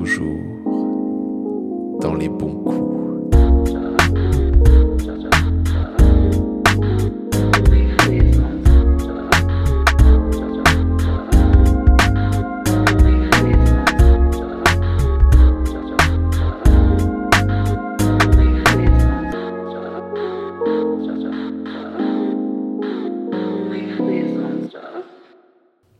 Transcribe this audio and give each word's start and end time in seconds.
toujours 0.00 0.40
dans 2.00 2.14
les 2.14 2.28
bons 2.28 2.54
coups. 2.64 2.86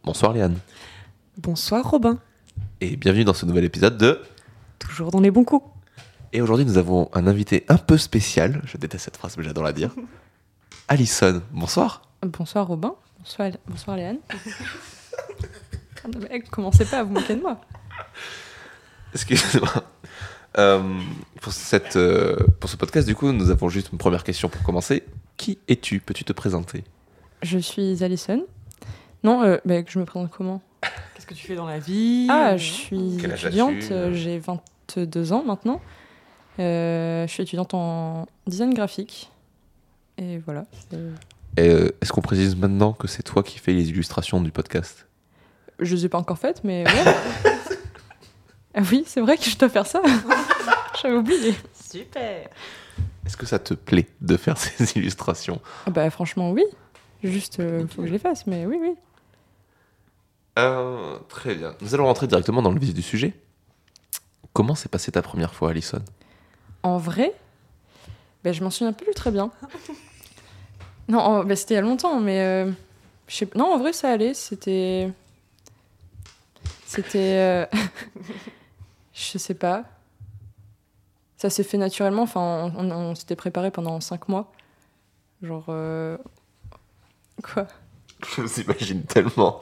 Bonsoir 0.05 0.33
Léane 0.33 0.57
Bonsoir 1.37 1.91
Robin, 1.91 2.19
et 2.81 2.97
bienvenue 2.97 3.25
dans 3.25 3.35
ce 3.35 3.45
nouvel 3.45 3.65
épisode 3.65 3.99
de... 3.99 4.21
toujours 4.79 5.11
dans 5.11 5.21
les 5.21 5.31
bons 5.31 5.45
coups. 5.45 5.65
Et 6.33 6.41
aujourd'hui 6.41 6.65
nous 6.65 6.79
avons 6.79 7.11
un 7.13 7.27
invité 7.27 7.65
un 7.69 7.77
peu 7.77 7.99
spécial, 7.99 8.63
je 8.65 8.77
déteste 8.79 9.05
cette 9.05 9.17
phrase 9.17 9.37
mais 9.37 9.45
j'adore 9.45 9.65
la 9.65 9.73
dire. 9.73 9.95
Alison, 10.89 11.43
bonsoir. 11.53 12.03
Bonsoir 12.23 12.67
Robin, 12.67 12.95
bonsoir, 13.19 13.51
bonsoir 13.67 13.97
Léane. 13.97 14.19
Ah, 16.03 16.09
non, 16.09 16.21
mais 16.31 16.41
commencez 16.41 16.87
pas 16.87 17.01
à 17.01 17.03
vous 17.03 17.13
moquer 17.13 17.35
de 17.35 17.43
moi. 17.43 17.61
Excusez-moi. 19.13 19.85
Euh, 20.57 20.99
pour, 21.43 21.53
cette, 21.53 21.97
euh, 21.97 22.37
pour 22.59 22.71
ce 22.71 22.79
podcast, 22.79 23.07
du 23.07 23.15
coup, 23.15 23.31
nous 23.33 23.51
avons 23.51 23.69
juste 23.69 23.91
une 23.93 23.99
première 23.99 24.25
question 24.25 24.49
pour 24.49 24.63
commencer. 24.63 25.05
Qui 25.37 25.59
es-tu? 25.69 26.01
Peux-tu 26.01 26.25
te 26.25 26.33
présenter? 26.33 26.85
Je 27.43 27.59
suis 27.59 28.03
Alison. 28.03 28.47
Non, 29.25 29.43
euh, 29.43 29.59
je 29.67 29.99
me 29.99 30.07
présente 30.07 30.31
comment? 30.31 30.63
Que 31.31 31.35
tu 31.35 31.47
fais 31.47 31.55
dans 31.55 31.67
la 31.67 31.79
vie 31.79 32.27
Ah, 32.29 32.57
je 32.57 32.73
suis 32.73 33.19
Quel 33.21 33.33
étudiante, 33.33 33.77
as-tu 33.77 33.93
euh, 33.93 34.13
j'ai 34.13 34.41
22 34.41 35.33
ans 35.33 35.45
maintenant. 35.45 35.81
Euh, 36.59 37.27
je 37.27 37.33
suis 37.33 37.45
étudiante 37.45 37.73
en 37.73 38.27
design 38.49 38.75
graphique. 38.75 39.31
Et 40.19 40.39
voilà. 40.39 40.67
Euh, 40.93 41.13
euh, 41.61 41.89
Est-ce 42.03 42.13
qu'on 42.13 42.21
précise 42.21 42.57
maintenant 42.57 42.93
que 42.93 43.07
c'est 43.07 43.23
toi 43.23 43.45
qui 43.45 43.61
fais 43.61 43.73
les 43.73 43.91
illustrations 43.91 44.41
du 44.41 44.51
podcast? 44.51 45.07
Je 45.79 45.95
les 45.95 46.07
ai 46.07 46.09
pas 46.09 46.19
encore 46.19 46.39
faites, 46.39 46.65
mais 46.65 46.85
ouais. 46.85 47.15
ah 48.75 48.83
oui, 48.91 49.05
c'est 49.07 49.21
vrai 49.21 49.39
que 49.39 49.45
je 49.45 49.57
dois 49.57 49.69
faire 49.69 49.87
ça. 49.87 50.03
J'avais 51.01 51.15
oublié. 51.17 51.55
Super 51.73 52.49
Est-ce 53.25 53.37
que 53.37 53.47
ça 53.47 53.61
te 53.61 53.75
plaît 53.75 54.09
de 54.21 54.37
faire 54.37 54.57
ces 54.59 54.99
illustrations? 54.99 55.61
Ah 55.87 55.91
bah 55.91 56.11
franchement, 56.11 56.51
oui. 56.51 56.65
Juste, 57.23 57.59
il 57.61 57.87
faut 57.87 58.03
que 58.03 58.09
je 58.09 58.13
les 58.13 58.19
fasse, 58.19 58.49
mais 58.49 58.67
oui, 58.67 58.79
oui. 58.81 58.95
Euh, 60.59 61.19
Très 61.29 61.55
bien. 61.55 61.75
Nous 61.81 61.95
allons 61.95 62.07
rentrer 62.07 62.27
directement 62.27 62.63
dans 62.63 62.73
le 62.73 62.81
vif 62.81 62.93
du 62.95 63.03
sujet. 63.03 63.35
Comment 64.53 64.75
s'est 64.75 64.89
passée 64.89 65.13
ta 65.13 65.23
première 65.23 65.55
fois, 65.55 65.71
Alison? 65.71 66.03
En 66.83 66.99
vrai, 66.99 67.33
ben, 68.43 68.53
je 68.53 68.63
m'en 68.65 68.71
souviens 68.71 68.93
plus 68.93 69.13
très 69.15 69.31
bien. 69.31 69.51
Non, 71.09 71.19
en- 71.19 71.45
ben, 71.45 71.57
c'était 71.57 71.75
il 71.75 71.77
y 71.77 71.79
a 71.79 71.83
longtemps, 71.83 72.21
mais 72.21 72.39
euh, 72.41 72.71
je 73.27 73.35
sais- 73.35 73.49
non, 73.57 73.73
en 73.75 73.79
vrai, 73.79 73.93
ça 73.93 74.11
allait. 74.13 74.33
C'était, 74.33 75.11
c'était, 76.87 77.19
euh, 77.19 77.67
je 79.13 79.37
sais 79.39 79.55
pas. 79.55 79.85
Ça 81.37 81.51
s'est 81.51 81.65
fait 81.65 81.79
naturellement. 81.79 82.23
Enfin, 82.23 82.71
on, 82.77 82.85
on- 82.85 82.93
on 82.93 83.15
s'était 83.17 83.35
préparé 83.35 83.73
pendant 83.73 84.01
cinq 84.01 84.29
mois. 84.29 84.53
Genre, 85.43 85.65
euh, 85.69 86.17
quoi? 87.43 87.67
Je 88.37 88.43
vous 88.43 88.61
imagine 88.61 89.03
tellement 89.03 89.61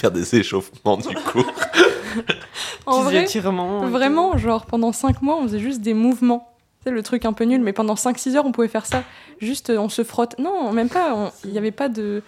faire 0.00 0.10
des 0.10 0.34
échauffements 0.36 0.96
du 0.96 1.14
coup. 1.14 1.44
En 2.86 3.02
vrai, 3.02 3.22
étirements 3.22 3.86
Vraiment, 3.86 4.36
genre 4.36 4.66
pendant 4.66 4.90
5 4.90 5.22
mois, 5.22 5.36
on 5.36 5.42
faisait 5.44 5.60
juste 5.60 5.80
des 5.80 5.94
mouvements. 5.94 6.52
C'est 6.82 6.90
le 6.90 7.02
truc 7.04 7.24
un 7.24 7.32
peu 7.32 7.44
nul, 7.44 7.60
mais 7.60 7.72
pendant 7.72 7.94
5-6 7.94 8.36
heures, 8.36 8.46
on 8.46 8.50
pouvait 8.52 8.66
faire 8.68 8.86
ça. 8.86 9.04
Juste, 9.38 9.70
euh, 9.70 9.78
on 9.78 9.88
se 9.88 10.02
frotte. 10.02 10.36
Non, 10.40 10.72
même 10.72 10.88
pas. 10.88 11.32
Il 11.44 11.50
n'y 11.52 11.58
avait 11.58 11.70
pas 11.70 11.88
de, 11.88 12.22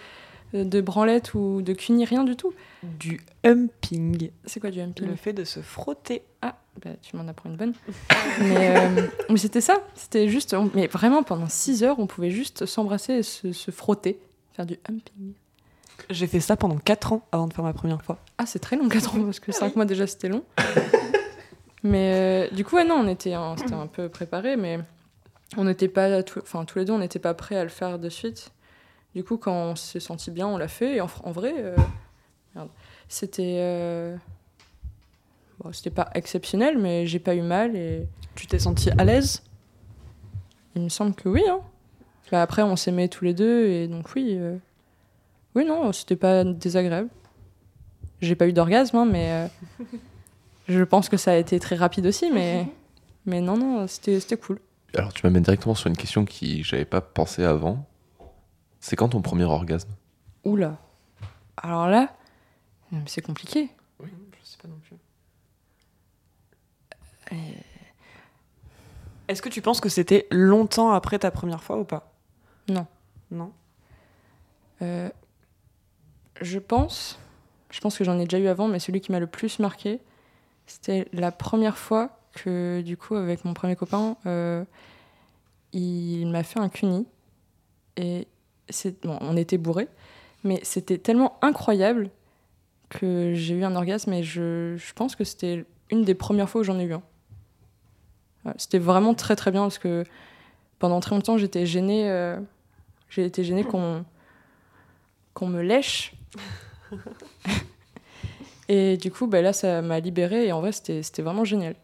de 0.53 0.81
branlette 0.81 1.35
ou 1.35 1.63
de 1.63 1.73
cuni, 1.73 2.05
rien 2.05 2.23
du 2.23 2.37
tout. 2.37 2.51
tout. 2.51 2.89
Du 3.01 3.21
humping, 3.45 4.31
C'est 4.45 4.61
quoi 4.61 4.71
du 4.71 4.81
humping? 4.81 5.09
Le 5.09 5.17
fait 5.17 5.33
de 5.33 5.43
se 5.43 5.61
frotter. 5.61 6.23
Ah, 6.43 6.55
bah, 6.85 6.91
tu 7.03 7.17
m'en 7.17 7.27
apprends 7.27 7.49
une 7.49 7.57
bonne. 7.57 7.75
mais 8.41 8.77
euh, 8.79 9.07
mais 9.31 9.39
c'était 9.39 9.61
ça. 9.63 9.79
C'était 9.97 10.29
juste. 10.29 10.55
on- 10.55 10.71
mais 10.75 10.87
vraiment, 10.87 11.23
pendant 11.25 11.49
6 11.49 11.83
heures, 11.83 11.99
on 11.99 12.07
pouvait 12.07 12.31
juste 12.31 12.67
s'embrasser 12.67 13.15
et 13.15 13.23
se, 13.25 13.53
se 13.53 13.71
frotter. 13.73 14.21
Faire 14.55 14.67
du 14.67 14.79
humping. 14.89 15.33
J'ai 16.11 16.27
fait 16.27 16.41
ça 16.41 16.57
pendant 16.57 16.77
4 16.79 17.13
ans 17.13 17.27
avant 17.33 17.47
de 17.47 17.53
faire 17.53 17.65
ma 17.65 17.73
première 17.73 18.03
fois. 18.03 18.19
Ah, 18.39 18.47
c'est 18.47 18.59
très 18.59 18.77
long, 18.77 18.89
4 18.89 19.15
ans, 19.17 19.25
parce 19.25 19.41
que 19.41 19.53
5 19.53 19.77
mois 19.77 19.85
déjà, 19.85 20.07
c'était 20.07 20.29
long. 20.29 20.45
mais 21.83 22.49
euh, 22.51 22.55
du 22.55 22.65
coup, 22.65 22.77
ouais, 22.77 22.85
non, 22.85 22.97
on 22.97 23.09
était, 23.09 23.35
un, 23.35 23.57
c'était 23.57 23.75
un 23.75 23.87
peu 23.87 24.09
préparé, 24.09 24.57
mais 24.57 24.79
on 25.57 25.65
n'était 25.65 25.89
pas, 25.89 26.23
tout- 26.23 26.41
enfin, 26.41 26.65
tous 26.65 26.79
les 26.79 26.85
deux, 26.85 26.93
on 26.93 26.99
n'était 26.99 27.19
pas 27.19 27.35
prêts 27.35 27.57
à 27.57 27.63
le 27.65 27.71
faire 27.71 27.99
de 27.99 28.09
suite. 28.09 28.51
Du 29.15 29.25
coup, 29.25 29.37
quand 29.37 29.53
on 29.53 29.77
s'est 29.77 30.01
senti 30.01 30.31
bien, 30.31 30.47
on 30.47 30.57
l'a 30.57 30.69
fait. 30.69 30.97
Et 30.97 31.01
en, 31.01 31.07
vrai, 31.07 31.55
euh, 31.59 31.77
c'était, 33.09 33.57
euh, 33.61 34.17
bon, 35.61 35.73
c'était 35.73 35.91
pas 35.91 36.09
exceptionnel, 36.15 36.79
mais 36.79 37.07
j'ai 37.07 37.19
pas 37.19 37.35
eu 37.35 37.43
mal 37.43 37.77
et 37.77 38.07
Tu 38.35 38.47
t'es 38.47 38.59
senti 38.59 38.91
à 38.91 39.05
l'aise? 39.05 39.43
Il 40.75 40.83
me 40.83 40.89
semble 40.89 41.15
que 41.15 41.29
oui. 41.29 41.43
Hein. 41.49 41.61
Bah, 42.31 42.41
après, 42.41 42.63
on 42.63 42.77
s'aimait 42.77 43.09
tous 43.09 43.25
les 43.27 43.35
deux 43.35 43.67
et 43.67 43.89
donc 43.89 44.07
oui, 44.15 44.29
euh, 44.31 44.57
oui, 45.55 45.65
non, 45.65 45.93
c'était 45.93 46.17
pas 46.17 46.45
désagréable. 46.45 47.09
J'ai 48.21 48.35
pas 48.35 48.47
eu 48.47 48.53
d'orgasme, 48.53 48.97
hein, 48.97 49.05
mais 49.05 49.33
euh, 49.33 49.87
je 50.69 50.83
pense 50.83 51.09
que 51.09 51.17
ça 51.17 51.33
a 51.33 51.37
été 51.37 51.59
très 51.59 51.77
rapide 51.77 52.07
aussi, 52.07 52.31
mais, 52.31 52.67
mais 53.27 53.41
non, 53.41 53.57
non, 53.57 53.87
c'était 53.87 54.21
c'était 54.21 54.37
cool. 54.37 54.61
Alors 54.95 55.13
tu 55.13 55.27
m'amènes 55.27 55.43
directement 55.43 55.75
sur 55.75 55.89
une 55.89 55.97
question 55.97 56.25
qui 56.25 56.63
j'avais 56.63 56.85
pas 56.85 57.01
pensé 57.01 57.45
avant. 57.45 57.87
C'est 58.81 58.97
quand 58.97 59.11
ton 59.11 59.23
premier 59.23 59.45
orgasme? 59.45 59.91
Oula. 60.45 60.77
Alors 61.57 61.89
là, 61.89 62.13
euh, 62.93 62.97
c'est 63.07 63.23
compliqué. 63.23 63.71
Oui, 64.01 64.09
je 64.41 64.47
sais 64.47 64.59
pas 64.59 64.69
non 64.69 64.79
plus. 64.79 64.97
Est-ce 69.29 69.41
que 69.41 69.49
tu 69.49 69.63
penses 69.63 69.81
que 69.81 69.89
c'était 69.89 70.27
longtemps 70.31 70.91
après 70.93 71.19
ta 71.19 71.31
première 71.31 71.63
fois 71.63 71.79
ou 71.79 71.85
pas? 71.85 72.13
Non. 72.69 72.87
Non? 73.31 73.53
Euh, 74.83 75.09
je 76.43 76.59
pense, 76.59 77.19
je 77.71 77.81
pense 77.81 77.97
que 77.97 78.05
j'en 78.05 78.19
ai 78.19 78.25
déjà 78.25 78.39
eu 78.39 78.49
avant, 78.49 78.69
mais 78.69 78.79
celui 78.79 79.01
qui 79.01 79.13
m'a 79.13 79.21
le 79.21 79.27
plus 79.27 79.59
marqué, 79.59 80.01
c'était 80.67 81.09
la 81.13 81.33
première 81.33 81.79
fois 81.79 82.19
que, 82.33 82.81
du 82.83 82.97
coup, 82.97 83.15
avec 83.15 83.45
mon 83.45 83.55
premier 83.55 83.77
copain, 83.77 84.17
euh, 84.27 84.65
il 85.73 86.27
m'a 86.27 86.43
fait 86.43 86.61
un 86.61 86.69
cuni. 86.69 87.07
Et 87.97 88.27
c'est, 88.69 89.05
bon, 89.05 89.19
on 89.21 89.37
était 89.37 89.59
bourrés, 89.59 89.89
mais 90.45 90.61
c'était 90.63 90.99
tellement 90.99 91.39
incroyable 91.43 92.11
que 92.89 93.33
j'ai 93.35 93.55
eu 93.55 93.65
un 93.65 93.75
orgasme 93.75 94.13
et 94.13 94.23
je, 94.23 94.77
je 94.77 94.93
pense 94.93 95.17
que 95.17 95.25
c'était 95.25 95.65
une 95.91 96.05
des 96.05 96.15
premières 96.15 96.49
fois 96.49 96.61
où 96.61 96.65
j'en 96.65 96.79
ai 96.79 96.85
eu 96.85 96.95
un. 96.95 97.03
C'était 98.57 98.79
vraiment 98.79 99.15
très 99.15 99.37
très 99.37 99.51
bien 99.51 99.63
parce 99.63 99.79
que 99.79 100.05
pendant 100.79 101.01
très 101.01 101.15
longtemps 101.15 101.39
j'étais 101.39 101.65
gênée, 101.65 102.11
euh, 102.11 102.41
j'ai 103.09 103.25
été 103.25 103.45
gênée 103.45 103.63
qu'on 103.63 104.05
qu'on 105.33 105.47
me 105.47 105.63
lèche. 105.63 106.13
et 108.69 108.97
du 108.97 109.11
coup, 109.11 109.27
bah, 109.27 109.43
là, 109.43 109.53
ça 109.53 109.83
m'a 109.83 110.01
libérée 110.01 110.47
et 110.47 110.53
en 110.53 110.61
vrai, 110.61 110.73
c'était 110.73 111.03
c'était 111.03 111.23
vraiment 111.23 111.45
génial. 111.45 111.75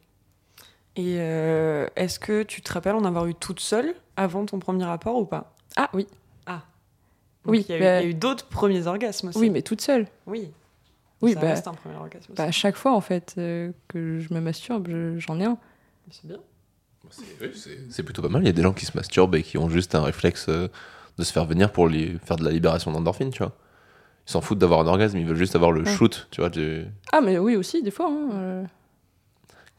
Et 0.97 1.17
euh, 1.19 1.87
est-ce 1.97 2.19
que 2.19 2.43
tu 2.43 2.61
te 2.63 2.73
rappelles 2.73 2.97
en 2.97 3.05
avoir 3.05 3.27
eu 3.27 3.35
toute 3.35 3.61
seule 3.61 3.95
avant 4.17 4.45
ton 4.47 4.59
premier 4.59 4.85
rapport 4.85 5.17
ou 5.17 5.25
pas? 5.27 5.55
Ah 5.77 5.91
oui, 5.93 6.07
Donc, 6.47 6.57
Oui, 7.47 7.67
Il 7.69 7.73
y 7.73 7.75
a 7.75 7.77
eu, 7.77 7.81
bah- 7.81 8.01
il 8.01 8.05
y 8.05 8.07
a 8.07 8.11
eu 8.11 8.15
d'autres 8.15 8.47
premiers 8.47 8.87
orgasmes 8.87 9.29
aussi. 9.29 9.39
oui, 9.39 9.51
mais 9.51 9.63
toute 9.63 9.81
seule. 9.81 10.07
Oui. 10.27 10.51
Oui, 11.21 11.35
ça 11.35 11.41
bah, 11.41 11.47
reste 11.49 11.67
un 11.69 11.75
premier 11.75 11.97
orgasme 11.97 12.33
aussi. 12.33 12.37
bah, 12.37 12.45
à 12.45 12.51
chaque 12.51 12.77
fois, 12.77 12.93
en 12.95 13.01
fait, 13.01 13.35
euh, 13.39 13.73
que 13.89 14.19
je 14.21 14.33
me 14.35 14.41
masturbe, 14.41 14.89
je- 14.89 15.19
j'en 15.19 15.39
ai 15.41 15.45
un. 15.45 15.59
C'est 16.11 16.27
bien. 16.27 16.39
C'est 17.91 18.03
plutôt 18.03 18.23
pas 18.23 18.29
mal. 18.29 18.43
Il 18.43 18.47
y 18.47 18.51
a 18.51 18.53
des 18.53 18.63
gens 18.63 18.73
qui 18.73 18.85
se 18.85 18.97
masturbent 18.97 19.35
et 19.37 19.43
qui 19.43 19.57
ont 19.57 19.69
juste 19.69 19.95
un 19.95 20.03
réflexe 20.03 20.47
euh, 20.49 20.69
de 21.17 21.25
se 21.25 21.33
faire 21.33 21.45
venir 21.45 21.73
pour 21.73 21.89
les 21.89 22.19
faire 22.25 22.37
de 22.37 22.45
la 22.45 22.51
libération 22.51 22.91
d'endorphine, 22.93 23.31
tu 23.31 23.39
vois. 23.43 23.53
Ils 24.29 24.33
s'en 24.33 24.43
foutent 24.43 24.59
d'avoir 24.59 24.81
un 24.81 24.87
orgasme, 24.87 25.17
ils 25.17 25.27
veulent 25.27 25.39
juste 25.39 25.57
avoir 25.57 25.73
le 25.73 25.81
Ouais. 25.85 25.91
shoot, 25.97 26.29
tu 26.31 26.43
vois. 26.43 26.51
du- 26.51 26.85
Ah, 27.13 27.23
mais 27.23 27.39
oui, 27.39 27.57
aussi, 27.57 27.83
des 27.83 27.91
fois. 27.91 28.11
hein, 28.11 28.29
euh. 28.35 28.65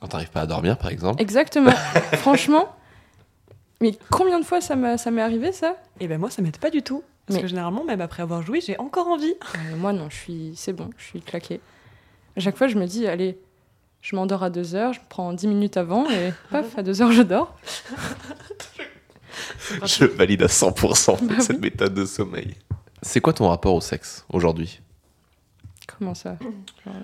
Quand 0.02 0.08
t'arrives 0.08 0.32
pas 0.32 0.42
à 0.42 0.48
dormir, 0.48 0.76
par 0.78 0.90
exemple. 0.90 1.22
Exactement. 1.22 1.70
Franchement. 2.14 2.76
Mais 3.80 3.96
combien 4.10 4.40
de 4.40 4.46
fois 4.46 4.60
ça 4.60 4.76
m'est 4.76 5.22
arrivé, 5.22 5.52
ça? 5.52 5.76
Et 6.00 6.08
ben 6.08 6.18
moi, 6.20 6.32
ça 6.32 6.42
m'aide 6.42 6.58
pas 6.58 6.72
du 6.72 6.82
tout. 6.82 7.04
Parce 7.28 7.36
Mais- 7.38 7.42
que 7.44 7.48
généralement, 7.48 7.84
même 7.84 8.02
après 8.02 8.24
avoir 8.24 8.42
joué, 8.42 8.60
j'ai 8.60 8.76
encore 8.80 9.08
envie. 9.08 9.36
Euh, 9.56 9.76
Moi, 9.78 9.94
non, 9.94 10.10
je 10.10 10.16
suis... 10.16 10.54
c'est 10.56 10.74
bon, 10.74 10.90
je 10.98 11.04
suis 11.06 11.22
claquée. 11.22 11.62
À 12.36 12.40
chaque 12.40 12.58
fois, 12.58 12.68
je 12.68 12.76
me 12.78 12.88
dis, 12.88 13.06
allez, 13.06 13.38
je 14.02 14.16
m'endors 14.16 14.42
à 14.42 14.50
2 14.50 14.74
heures, 14.74 14.94
je 14.94 15.00
prends 15.10 15.32
10 15.32 15.48
minutes 15.48 15.78
avant 15.78 16.10
et 16.10 16.34
paf, 16.50 16.76
à 16.76 16.82
2 16.82 17.02
heures, 17.04 17.12
je 17.12 17.22
dors. 17.22 17.56
Je 19.86 20.06
valide 20.06 20.42
à 20.44 20.48
100% 20.48 21.24
Bah 21.24 21.36
cette 21.40 21.58
oui. 21.58 21.62
méthode 21.62 21.94
de 21.94 22.06
sommeil. 22.06 22.56
C'est 23.02 23.22
quoi 23.22 23.34
ton 23.34 23.48
rapport 23.48 23.74
au 23.76 23.82
sexe 23.82 24.26
aujourd'hui? 24.32 24.82
Comment 25.98 26.14
ça? 26.14 26.38
Genre, 26.86 26.96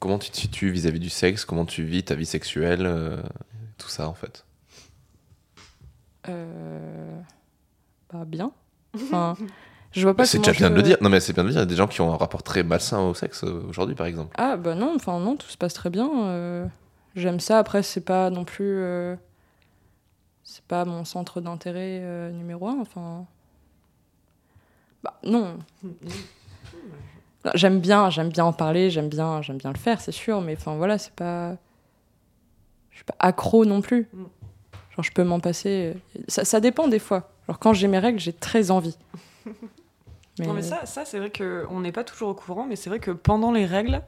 comment 0.00 0.18
tu 0.18 0.30
te 0.30 0.36
situes 0.36 0.70
vis-à-vis 0.70 1.00
du 1.00 1.10
sexe? 1.10 1.44
Comment 1.44 1.64
tu 1.64 1.84
vis 1.84 2.04
ta 2.04 2.14
vie 2.14 2.26
sexuelle 2.26 2.86
euh, 2.86 3.22
Tout 3.78 3.88
ça, 3.88 4.08
en 4.08 4.14
fait? 4.14 4.44
Euh, 6.28 7.18
Bah, 8.12 8.24
bien. 8.26 8.52
Enfin, 8.94 9.36
je 9.92 10.02
vois 10.02 10.14
pas 10.14 10.24
C'est 10.26 10.38
déjà 10.38 10.52
bien 10.52 10.68
je- 10.68 10.72
de 10.72 10.76
le 10.76 10.82
dire. 10.82 10.96
Non, 11.00 11.08
mais 11.10 11.20
c'est 11.20 11.32
bien 11.32 11.42
de 11.42 11.48
le 11.48 11.52
dire. 11.52 11.60
Il 11.60 11.64
y 11.64 11.66
a 11.66 11.70
des 11.70 11.76
gens 11.76 11.86
qui 11.88 12.00
ont 12.00 12.12
un 12.12 12.16
rapport 12.16 12.42
très 12.42 12.62
malsain 12.62 13.00
au 13.00 13.14
sexe 13.14 13.44
euh, 13.44 13.62
aujourd'hui, 13.68 13.94
par 13.94 14.06
exemple. 14.06 14.34
Ah, 14.38 14.56
bah 14.56 14.74
non, 14.74 14.92
enfin, 14.96 15.18
non, 15.20 15.36
tout 15.36 15.48
se 15.48 15.56
passe 15.56 15.74
très 15.74 15.90
bien. 15.90 16.08
euh, 16.26 16.66
J'aime 17.16 17.40
ça. 17.40 17.58
Après, 17.58 17.82
c'est 17.82 18.00
pas 18.00 18.30
non 18.30 18.44
plus. 18.44 18.82
C'est 20.42 20.64
pas 20.64 20.84
mon 20.84 21.04
centre 21.04 21.40
d'intérêt 21.40 22.30
numéro 22.32 22.68
un. 22.68 22.78
Enfin. 22.80 23.26
Bah, 25.04 25.14
non. 25.22 25.58
J'aime 27.54 27.78
bien, 27.78 28.08
j'aime 28.08 28.30
bien 28.30 28.46
en 28.46 28.54
parler, 28.54 28.88
j'aime 28.88 29.10
bien, 29.10 29.42
j'aime 29.42 29.58
bien 29.58 29.70
le 29.70 29.78
faire, 29.78 30.00
c'est 30.00 30.12
sûr, 30.12 30.40
mais 30.40 30.56
enfin 30.56 30.76
voilà, 30.76 30.96
c'est 30.96 31.12
pas. 31.12 31.56
Je 32.90 32.96
suis 32.96 33.04
pas 33.04 33.16
accro 33.18 33.66
non 33.66 33.82
plus. 33.82 34.08
Genre, 34.96 35.04
je 35.04 35.12
peux 35.12 35.24
m'en 35.24 35.40
passer. 35.40 35.94
Ça, 36.26 36.44
ça 36.44 36.60
dépend 36.60 36.88
des 36.88 36.98
fois. 36.98 37.30
Genre, 37.46 37.58
quand 37.58 37.74
j'ai 37.74 37.88
mes 37.88 37.98
règles, 37.98 38.18
j'ai 38.18 38.32
très 38.32 38.70
envie. 38.70 38.96
Mais, 39.44 39.52
Non 40.46 40.52
mais 40.54 40.62
ça, 40.62 40.86
ça 40.86 41.04
c'est 41.04 41.18
vrai 41.18 41.30
qu'on 41.30 41.80
n'est 41.80 41.92
pas 41.92 42.02
toujours 42.02 42.30
au 42.30 42.34
courant, 42.34 42.64
mais 42.66 42.76
c'est 42.76 42.88
vrai 42.88 42.98
que 42.98 43.10
pendant 43.10 43.52
les 43.52 43.66
règles, 43.66 44.00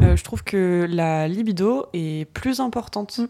euh, 0.00 0.16
je 0.16 0.24
trouve 0.24 0.42
que 0.42 0.86
la 0.88 1.28
libido 1.28 1.86
est 1.92 2.28
plus 2.32 2.60
importante. 2.60 3.18
Mm. 3.18 3.26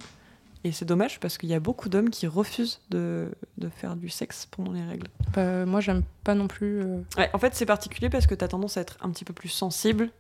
Et 0.68 0.72
c'est 0.72 0.84
dommage 0.84 1.18
parce 1.18 1.38
qu'il 1.38 1.48
y 1.48 1.54
a 1.54 1.60
beaucoup 1.60 1.88
d'hommes 1.88 2.10
qui 2.10 2.26
refusent 2.26 2.80
de, 2.90 3.28
de 3.56 3.70
faire 3.70 3.96
du 3.96 4.10
sexe 4.10 4.46
pendant 4.50 4.72
les 4.72 4.84
règles. 4.84 5.06
bah, 5.34 5.64
moi, 5.64 5.80
j'aime 5.80 6.02
pas 6.24 6.34
non 6.34 6.46
plus. 6.46 6.80
euh, 6.82 7.00
Ouais, 7.16 7.30
en 7.32 7.38
fait, 7.38 7.54
c'est 7.54 7.64
particulier 7.64 8.10
parce 8.10 8.26
que 8.26 8.34
tu 8.34 8.44
as 8.44 8.48
tendance 8.48 8.76
à 8.76 8.82
être 8.82 8.98
un 9.00 9.08
petit 9.10 9.24
peu 9.24 9.32
plus 9.32 9.48
sensible, 9.48 10.10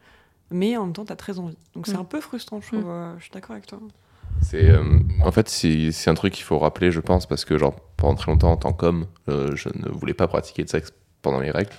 mais 0.50 0.74
en 0.78 0.84
même 0.86 0.94
temps, 0.94 1.04
tu 1.04 1.12
as 1.12 1.16
très 1.16 1.38
envie. 1.38 1.58
Donc 1.74 1.86
c'est 1.86 1.98
Mm. 1.98 2.00
un 2.00 2.04
peu 2.04 2.22
frustrant, 2.22 2.62
je 2.62 2.68
trouve. 2.68 2.88
euh, 2.88 3.12
je 3.18 3.24
suis 3.24 3.30
d'accord 3.32 3.50
avec 3.52 3.66
toi. 3.66 3.78
C'est, 4.40 4.70
euh, 4.70 4.82
en 5.22 5.32
fait, 5.32 5.50
c'est 5.50 5.92
c'est 5.92 6.08
un 6.08 6.14
truc 6.14 6.32
qu'il 6.32 6.44
faut 6.44 6.58
rappeler, 6.58 6.90
je 6.92 7.00
pense, 7.00 7.26
parce 7.26 7.44
que 7.44 7.58
genre, 7.58 7.74
pendant 7.98 8.14
très 8.14 8.32
longtemps, 8.32 8.52
en 8.52 8.56
tant 8.56 8.72
qu'homme, 8.72 9.06
euh, 9.28 9.54
je 9.54 9.68
ne 9.74 9.90
voulais 9.90 10.14
pas 10.14 10.28
pratiquer 10.28 10.64
de 10.64 10.70
sexe 10.70 10.94
pendant 11.20 11.40
les 11.40 11.50
règles. 11.50 11.72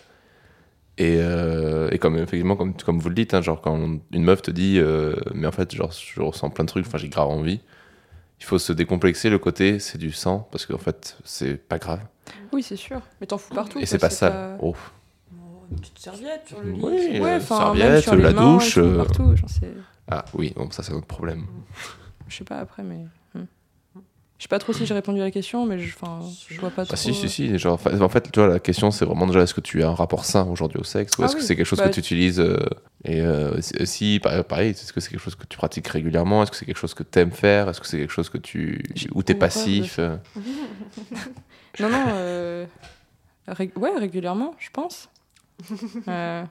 Et, 1.00 1.16
euh, 1.20 1.90
et 1.92 1.98
comme, 1.98 2.18
effectivement, 2.18 2.56
comme, 2.58 2.74
comme 2.76 3.00
vous 3.00 3.10
le 3.10 3.16
dites, 3.16 3.34
hein, 3.34 3.42
genre, 3.42 3.62
quand 3.62 4.00
une 4.12 4.24
meuf 4.24 4.42
te 4.42 4.52
dit, 4.52 4.76
euh, 4.80 5.16
mais 5.34 5.48
en 5.48 5.52
fait, 5.54 5.74
genre, 5.74 5.92
je 5.92 6.22
ressens 6.22 6.50
plein 6.50 6.66
de 6.66 6.70
trucs, 6.70 6.86
enfin, 6.86 6.98
j'ai 6.98 7.08
grave 7.10 7.30
envie, 7.30 7.62
il 8.40 8.46
faut 8.46 8.58
se 8.60 8.72
décomplexer 8.74 9.30
le 9.30 9.38
côté, 9.40 9.80
c'est 9.80 9.98
du 9.98 10.12
sang, 10.12 10.48
parce 10.52 10.66
qu'en 10.66 10.78
fait, 10.78 11.18
c'est 11.24 11.56
pas 11.56 11.78
grave. 11.80 12.00
Oui, 12.52 12.64
c'est 12.64 12.76
sûr. 12.76 13.02
Mais 13.20 13.28
t'en 13.28 13.38
fous 13.38 13.54
partout. 13.54 13.80
et 13.80 13.86
c'est 13.86 13.98
pas 13.98 14.10
sale. 14.10 14.58
Oh. 14.62 14.76
une 15.72 15.80
petite 15.80 16.00
serviette 16.00 16.48
sur 16.48 16.62
le 16.62 16.72
lit. 16.72 16.80
Oui, 16.82 17.20
Ouais, 17.20 17.30
euh, 17.34 17.40
serviette, 17.40 18.04
sur 18.04 18.16
les 18.16 18.24
la 18.24 18.32
mains 18.34 18.54
douche. 18.54 18.78
euh, 18.78 18.98
partout. 18.98 19.36
Genre, 19.36 19.50
c'est- 19.50 19.74
Ah 20.10 20.26
oui, 20.34 20.54
bon, 20.56 20.70
ça, 20.72 20.82
c'est 20.84 20.94
notre 20.94 21.06
problème. 21.06 21.46
Je 22.28 22.38
sais 22.38 22.44
pas 22.44 22.58
après, 22.60 22.82
mais. 22.84 23.06
Je 24.40 24.44
sais 24.46 24.48
pas 24.48 24.58
trop 24.60 24.72
si 24.72 24.86
j'ai 24.86 24.94
répondu 24.94 25.20
à 25.20 25.26
la 25.26 25.32
question, 25.32 25.66
mais 25.66 25.78
je, 25.80 25.90
je 26.50 26.60
vois 26.62 26.72
pas 26.72 26.86
trop. 26.86 26.94
Ah 26.94 26.96
si, 26.96 27.14
si, 27.14 27.26
euh, 27.26 27.30
si. 27.30 27.58
Genre, 27.60 27.78
fa- 27.80 27.94
en 28.02 28.08
fait, 28.08 28.32
tu 28.32 28.40
vois, 28.40 28.48
la 28.48 28.60
question, 28.62 28.90
c'est 28.90 29.04
vraiment 29.04 29.28
déjà, 29.28 29.42
est-ce 29.42 29.54
que 29.54 29.60
tu 29.60 29.84
as 29.84 29.90
un 29.90 29.94
rapport 29.94 30.24
sain 30.24 30.48
aujourd'hui 30.48 30.80
au 30.80 30.86
sexe 30.86 31.18
Ou 31.18 31.24
Ah 31.24 31.26
est-ce 31.26 31.36
que 31.36 31.42
oui. 31.42 31.46
c'est 31.46 31.58
quelque 31.58 31.66
chose 31.66 31.80
Bah, 31.80 31.90
que 31.90 31.94
tu 31.94 32.00
utilises 32.00 32.40
euh, 32.40 32.58
Et 33.04 33.20
euh, 33.20 33.60
si- 33.62 34.22
pareil, 34.22 34.70
est-ce 34.72 34.94
que 34.94 35.02
c'est 35.02 35.10
quelque 35.10 35.20
chose 35.20 35.36
que 35.36 35.46
tu 35.46 35.58
pratiques 35.58 35.90
régulièrement? 35.90 36.42
Est-ce 36.42 36.52
que 36.52 36.58
c'est 36.58 36.66
quelque 36.66 36.78
chose 36.80 36.94
que 36.94 37.04
tu 37.04 37.20
aimes 37.20 37.32
faire? 37.34 37.68
Est-ce 37.68 37.82
que 37.82 37.86
c'est 37.88 37.98
quelque 37.98 38.14
chose 38.14 38.30
que 38.30 38.38
tu... 38.38 38.82
Ou 39.14 39.24
t'es 39.24 39.34
de 39.34 39.40
passif? 39.40 40.00
euh 40.00 40.16
Non, 41.82 41.90
non. 41.90 42.06
euh, 42.14 42.66
ré- 43.50 43.74
Ouais, 43.76 43.92
régulièrement, 43.98 44.56
je 44.58 44.70
pense. 44.72 45.10
Euh, 46.08 46.46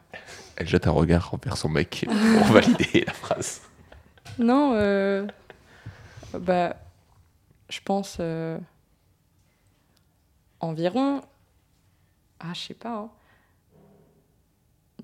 Elle 0.57 0.69
jette 0.69 0.87
un 0.87 0.91
regard 0.91 1.33
envers 1.33 1.57
son 1.57 1.71
mec 1.71 2.07
pour 2.07 2.45
valider 2.53 3.05
la 3.07 3.15
phrase. 3.15 3.63
Non, 4.39 4.73
euh, 4.75 5.27
bah, 6.39 6.77
je 7.69 7.81
pense 7.85 8.17
euh, 8.21 8.59
environ, 10.61 11.21
ah, 12.41 12.53
je 12.55 12.61
sais 12.61 12.75
pas, 12.75 12.95
hein. 12.97 13.09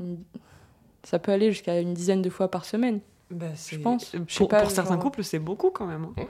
Une- 0.00 0.25
ça 1.05 1.19
peut 1.19 1.32
aller 1.32 1.52
jusqu'à 1.52 1.78
une 1.81 1.94
dizaine 1.94 2.22
de 2.22 2.31
fois 2.31 2.50
par 2.50 2.64
semaine. 2.64 3.00
Bah, 3.31 3.46
c'est- 3.55 3.78
pense. 3.78 4.06
Pour, 4.11 4.20
Je 4.28 4.34
sais 4.34 4.46
pas, 4.46 4.62
pour 4.62 4.70
certains 4.70 4.94
genre- 4.94 5.02
couples, 5.02 5.25
c'est 5.25 5.38
beaucoup 5.38 5.70
quand 5.70 5.87
même. 5.87 6.06
hein. 6.19 6.25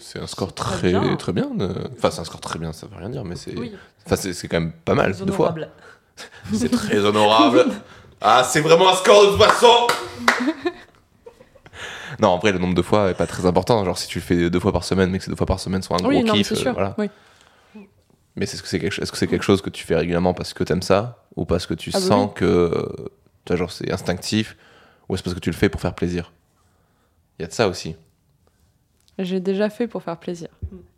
C'est- 0.00 0.18
un 0.18 0.26
score 0.26 0.54
très 0.54 0.76
très, 0.78 0.90
bien. 0.90 1.16
très 1.16 1.32
bien. 1.32 1.50
de- 1.50 1.90
Enfin, 1.96 2.10
c'est 2.10 2.20
un 2.20 2.24
score 2.24 2.40
très 2.40 2.58
bien, 2.58 2.72
ça 2.72 2.86
veut 2.86 2.96
rien 2.96 3.10
dire, 3.10 3.24
mais 3.24 3.36
c'est 3.36 3.56
Oui, 3.58 3.74
enfin, 4.06 4.16
c'est 4.16 4.48
quand 4.48 4.60
même 4.60 4.72
pas 4.72 4.94
mal, 4.94 5.14
très 5.14 5.24
deux 5.24 5.32
fois. 5.32 5.46
honorable. 5.52 5.70
C'est 6.52 6.68
très 6.70 6.98
honorable. 6.98 7.64
Ah, 8.20 8.42
c'est 8.42 8.60
vraiment 8.60 8.88
un 8.88 8.94
score 8.96 9.22
de 9.26 9.30
toute 9.36 9.40
façon 9.42 9.86
Non, 12.20 12.28
en 12.28 12.38
vrai, 12.38 12.52
le 12.52 12.58
nombre 12.58 12.74
de 12.74 12.82
fois 12.82 13.10
est 13.10 13.14
pas 13.14 13.26
très 13.26 13.46
important. 13.46 13.84
Genre, 13.84 13.96
si 13.96 14.08
tu 14.08 14.18
le 14.18 14.24
fais 14.24 14.50
deux 14.50 14.60
fois 14.60 14.72
par 14.72 14.84
semaine, 14.84 15.10
mais 15.10 15.18
que 15.18 15.24
ces 15.24 15.30
deux 15.30 15.36
fois 15.36 15.46
par 15.46 15.60
semaine 15.60 15.82
sont 15.82 15.94
un 15.94 15.98
gros 15.98 16.08
oui, 16.08 16.24
non, 16.24 16.32
mais 16.32 16.38
kiff, 16.38 16.48
c'est 16.48 16.54
euh, 16.54 16.58
sûr. 16.58 16.72
voilà. 16.72 16.94
Oui. 16.98 17.08
Mais 18.36 18.44
est-ce 18.44 18.62
que 18.62 18.68
c'est 18.68 18.78
quelque, 18.78 19.00
est-ce 19.02 19.10
que 19.10 19.18
c'est 19.18 19.26
quelque 19.26 19.44
chose 19.44 19.62
que 19.62 19.70
tu 19.70 19.84
fais 19.84 19.96
régulièrement 19.96 20.34
parce 20.34 20.54
que 20.54 20.62
t'aimes 20.64 20.82
ça 20.82 21.24
Ou 21.36 21.44
parce 21.44 21.66
que 21.66 21.74
tu 21.74 21.90
Ah 21.94 21.98
bah 21.98 22.06
sens 22.06 22.30
que 22.34 22.44
euh, 22.44 22.86
tu 23.44 23.52
vois, 23.52 23.56
genre, 23.56 23.72
c'est 23.72 23.90
instinctif 23.92 24.56
Ou 25.08 25.14
est-ce 25.14 25.22
parce 25.22 25.34
que 25.34 25.40
tu 25.40 25.50
le 25.50 25.56
fais 25.56 25.68
pour 25.68 25.80
faire 25.80 25.94
plaisir? 25.94 26.32
Il 27.38 27.42
y 27.42 27.44
a 27.44 27.48
de 27.48 27.52
ça 27.52 27.68
aussi. 27.68 27.96
J'ai 29.18 29.40
déjà 29.40 29.68
fait 29.70 29.88
pour 29.88 30.02
faire 30.02 30.16
plaisir. 30.16 30.48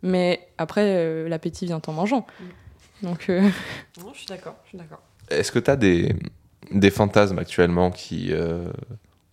Mais 0.03 0.47
après, 0.57 0.83
euh, 0.85 1.27
l'appétit 1.27 1.65
vient 1.65 1.81
en 1.85 1.91
mangeant. 1.91 2.27
Donc, 3.01 3.29
euh, 3.29 3.41
Non, 3.99 4.11
je 4.13 4.19
suis 4.19 4.27
d'accord, 4.27 4.55
je 4.65 4.69
suis 4.69 4.77
d'accord. 4.77 5.01
Est-ce 5.29 5.51
que 5.51 5.57
tu 5.59 5.71
as 5.71 5.75
des, 5.75 6.15
des 6.71 6.91
fantasmes 6.91 7.39
actuellement 7.39 7.89
qui, 7.89 8.27
euh, 8.31 8.71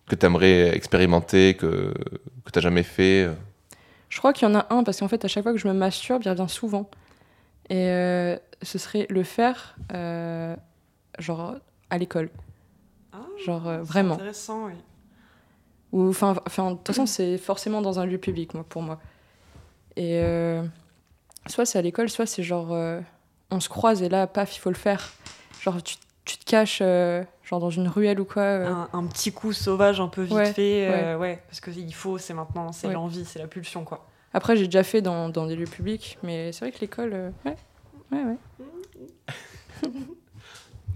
que 0.09 0.15
tu 0.15 0.25
aimerais 0.25 0.75
expérimenter, 0.75 1.55
que, 1.55 1.93
que 2.45 2.51
tu 2.51 2.59
jamais 2.61 2.83
fait 2.83 3.23
euh 3.23 3.33
je 4.09 4.17
crois 4.17 4.33
qu'il 4.33 4.47
y 4.47 4.51
en 4.51 4.55
a 4.55 4.65
un, 4.71 4.83
parce 4.83 4.99
qu'en 4.99 5.07
fait, 5.07 5.23
à 5.23 5.27
chaque 5.27 5.43
fois 5.43 5.53
que 5.53 5.59
je 5.59 5.67
me 5.67 5.73
masturbe, 5.73 6.23
il 6.25 6.29
revient 6.29 6.49
souvent. 6.49 6.89
Et 7.69 7.89
euh, 7.89 8.35
ce 8.63 8.79
serait 8.79 9.05
le 9.09 9.21
faire, 9.23 9.75
euh, 9.93 10.55
genre, 11.19 11.55
à 11.91 11.97
l'école. 11.99 12.31
Ah, 13.13 13.17
Genre, 13.45 13.67
euh, 13.67 13.77
c'est 13.83 13.87
vraiment. 13.87 14.15
intéressant, 14.15 14.65
oui. 14.65 14.73
Ou, 15.91 16.09
enfin, 16.09 16.35
enfin, 16.47 16.71
de 16.71 16.77
toute 16.77 16.87
façon, 16.87 17.05
c'est 17.05 17.37
forcément 17.37 17.81
dans 17.81 17.99
un 17.99 18.05
lieu 18.07 18.17
public, 18.17 18.55
moi, 18.55 18.65
pour 18.67 18.81
moi. 18.81 18.99
Et 19.95 20.19
euh, 20.23 20.63
soit 21.45 21.67
c'est 21.67 21.77
à 21.77 21.81
l'école, 21.83 22.09
soit 22.09 22.25
c'est 22.25 22.43
genre, 22.43 22.73
euh, 22.73 22.99
on 23.51 23.59
se 23.59 23.69
croise 23.69 24.01
et 24.01 24.09
là, 24.09 24.25
paf, 24.25 24.55
il 24.55 24.59
faut 24.59 24.69
le 24.71 24.75
faire. 24.75 25.13
Genre, 25.61 25.81
tu, 25.83 25.97
tu 26.29 26.37
te 26.37 26.45
caches, 26.45 26.79
euh, 26.83 27.23
genre 27.43 27.59
dans 27.59 27.71
une 27.71 27.87
ruelle 27.87 28.19
ou 28.19 28.25
quoi. 28.25 28.43
euh. 28.43 28.67
Un, 28.67 28.89
un 28.93 29.05
petit 29.07 29.31
coup 29.31 29.51
sauvage 29.51 29.99
un 29.99 30.07
peu 30.09 30.21
vite 30.21 30.33
Ouais, 30.35 30.53
fait, 30.53 30.87
euh, 30.91 31.17
ouais. 31.17 31.41
parce 31.47 31.59
qu'il 31.59 31.91
faut, 31.93 32.17
c'est 32.19 32.35
maintenant, 32.35 32.71
c'est 32.71 32.85
Ouais. 32.87 32.93
l'envie, 32.93 33.25
c'est 33.25 33.39
la 33.39 33.47
pulsion, 33.47 33.83
quoi. 33.83 34.05
Après, 34.33 34.55
j'ai 34.55 34.65
déjà 34.65 34.83
fait 34.83 35.01
dans, 35.01 35.29
dans 35.29 35.47
des 35.47 35.55
lieux 35.55 35.65
publics, 35.65 36.19
mais 36.21 36.51
c'est 36.51 36.59
vrai 36.59 36.71
que 36.71 36.79
l'école, 36.81 37.11
euh, 37.13 37.29
ouais. 37.45 37.55
Ouais, 38.11 38.23
ouais. 38.23 39.89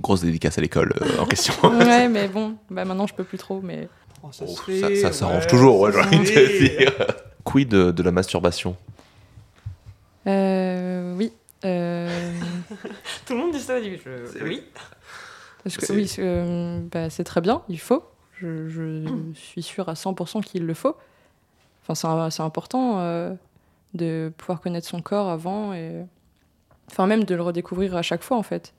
Grosse 0.02 0.22
dédicace 0.22 0.58
à 0.58 0.62
l'école 0.62 0.94
euh, 1.02 1.20
en 1.20 1.26
question. 1.26 1.54
ouais, 1.64 2.08
mais 2.10 2.28
bon, 2.28 2.56
bah 2.70 2.86
maintenant, 2.86 3.08
je 3.08 3.14
peux 3.16 3.24
plus 3.24 3.38
trop, 3.40 3.60
mais. 3.62 3.88
Oh, 4.22 4.28
ça, 4.32 4.46
Oh, 4.48 4.56
se 4.56 4.62
fait, 4.62 4.96
ça, 4.98 5.08
ça 5.12 5.14
s'arrange 5.14 5.44
ouais, 5.46 5.50
toujours, 5.50 5.92
j'ai 5.92 6.00
envie 6.00 6.20
de 6.20 6.68
dire. 6.78 6.94
Quid 7.44 7.70
de, 7.70 7.92
de 7.92 8.04
la 8.04 8.12
masturbation? 8.12 8.76
Euh, 10.28 11.16
oui. 11.18 11.32
Euh, 11.66 12.32
Tout 13.26 13.34
le 13.34 13.40
monde 13.40 13.52
dit 13.54 13.60
ça 13.60 13.78
au 13.78 13.82
début. 13.82 14.00
je- 14.06 14.26
C'est- 14.32 14.44
Oui. 14.44 14.64
Parce 15.64 15.78
que, 15.78 15.86
C'est- 15.86 15.94
oui, 15.94 16.08
c'est, 16.08 16.22
euh, 16.24 16.82
bah, 16.92 17.10
c'est 17.10 17.24
très 17.24 17.42
bien, 17.42 17.62
il 17.70 17.80
faut. 17.80 18.04
Je, 18.40 18.68
je 18.70 19.34
suis 19.34 19.64
sûre 19.64 19.88
à 19.90 19.94
100% 19.94 20.42
qu'il 20.44 20.66
le 20.66 20.74
faut. 20.74 20.96
Enfin, 21.88 22.30
c'est, 22.30 22.42
important 22.42 23.00
euh, 23.00 23.34
de 23.94 24.32
pouvoir 24.38 24.60
connaître 24.62 24.88
son 24.88 25.02
corps 25.02 25.30
avant 25.30 25.74
et. 25.74 26.06
Enfin, 26.92 27.08
même 27.08 27.24
de 27.24 27.34
le 27.36 27.42
redécouvrir 27.42 27.96
à 27.96 28.02
chaque 28.02 28.24
fois, 28.24 28.38
en 28.38 28.44
fait. 28.44 28.74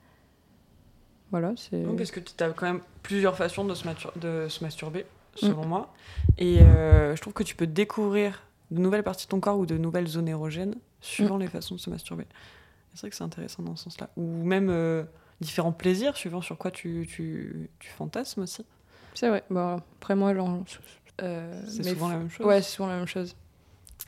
Voilà, 1.31 1.53
c'est. 1.57 1.83
Parce 1.97 2.11
que 2.11 2.19
tu 2.19 2.43
as 2.43 2.49
quand 2.51 2.65
même 2.65 2.81
plusieurs 3.03 3.35
façons 3.35 3.65
de 3.65 3.73
se, 3.73 3.83
matur- 3.87 4.17
de 4.19 4.47
se 4.47 4.63
masturber, 4.63 5.01
Mm. 5.35 5.37
selon 5.47 5.65
moi. 5.65 5.93
Et 6.37 6.61
euh, 6.61 7.15
je 7.15 7.21
trouve 7.21 7.33
que 7.33 7.43
tu 7.43 7.55
peux 7.55 7.67
découvrir 7.67 8.43
de 8.71 8.79
nouvelles 8.79 9.03
parties 9.03 9.25
de 9.25 9.29
ton 9.31 9.39
corps 9.39 9.57
ou 9.59 9.65
de 9.65 9.77
nouvelles 9.77 10.07
zones 10.07 10.27
érogènes 10.27 10.75
suivant 11.01 11.37
les 11.37 11.47
façons 11.47 11.75
de 11.75 11.79
se 11.79 11.89
masturber. 11.89 12.25
C'est 12.93 13.01
vrai 13.01 13.09
que 13.09 13.15
c'est 13.15 13.23
intéressant 13.23 13.63
dans 13.63 13.75
ce 13.75 13.85
sens-là. 13.85 14.09
Ou 14.15 14.43
même 14.43 14.69
euh, 14.69 15.03
différents 15.41 15.71
plaisirs 15.71 16.15
suivant 16.17 16.41
sur 16.41 16.57
quoi 16.57 16.71
tu, 16.71 17.07
tu, 17.09 17.69
tu 17.79 17.89
fantasmes 17.89 18.41
aussi. 18.43 18.65
C'est 19.13 19.29
vrai. 19.29 19.43
Bon, 19.49 19.81
après, 19.97 20.15
moi, 20.15 20.33
euh, 20.33 21.61
C'est 21.67 21.83
souvent 21.83 22.07
f- 22.07 22.11
la 22.11 22.17
même 22.17 22.29
chose. 22.29 22.45
Ouais, 22.45 22.61
c'est 22.61 22.71
souvent 22.75 22.89
la 22.89 22.97
même 22.97 23.07
chose. 23.07 23.35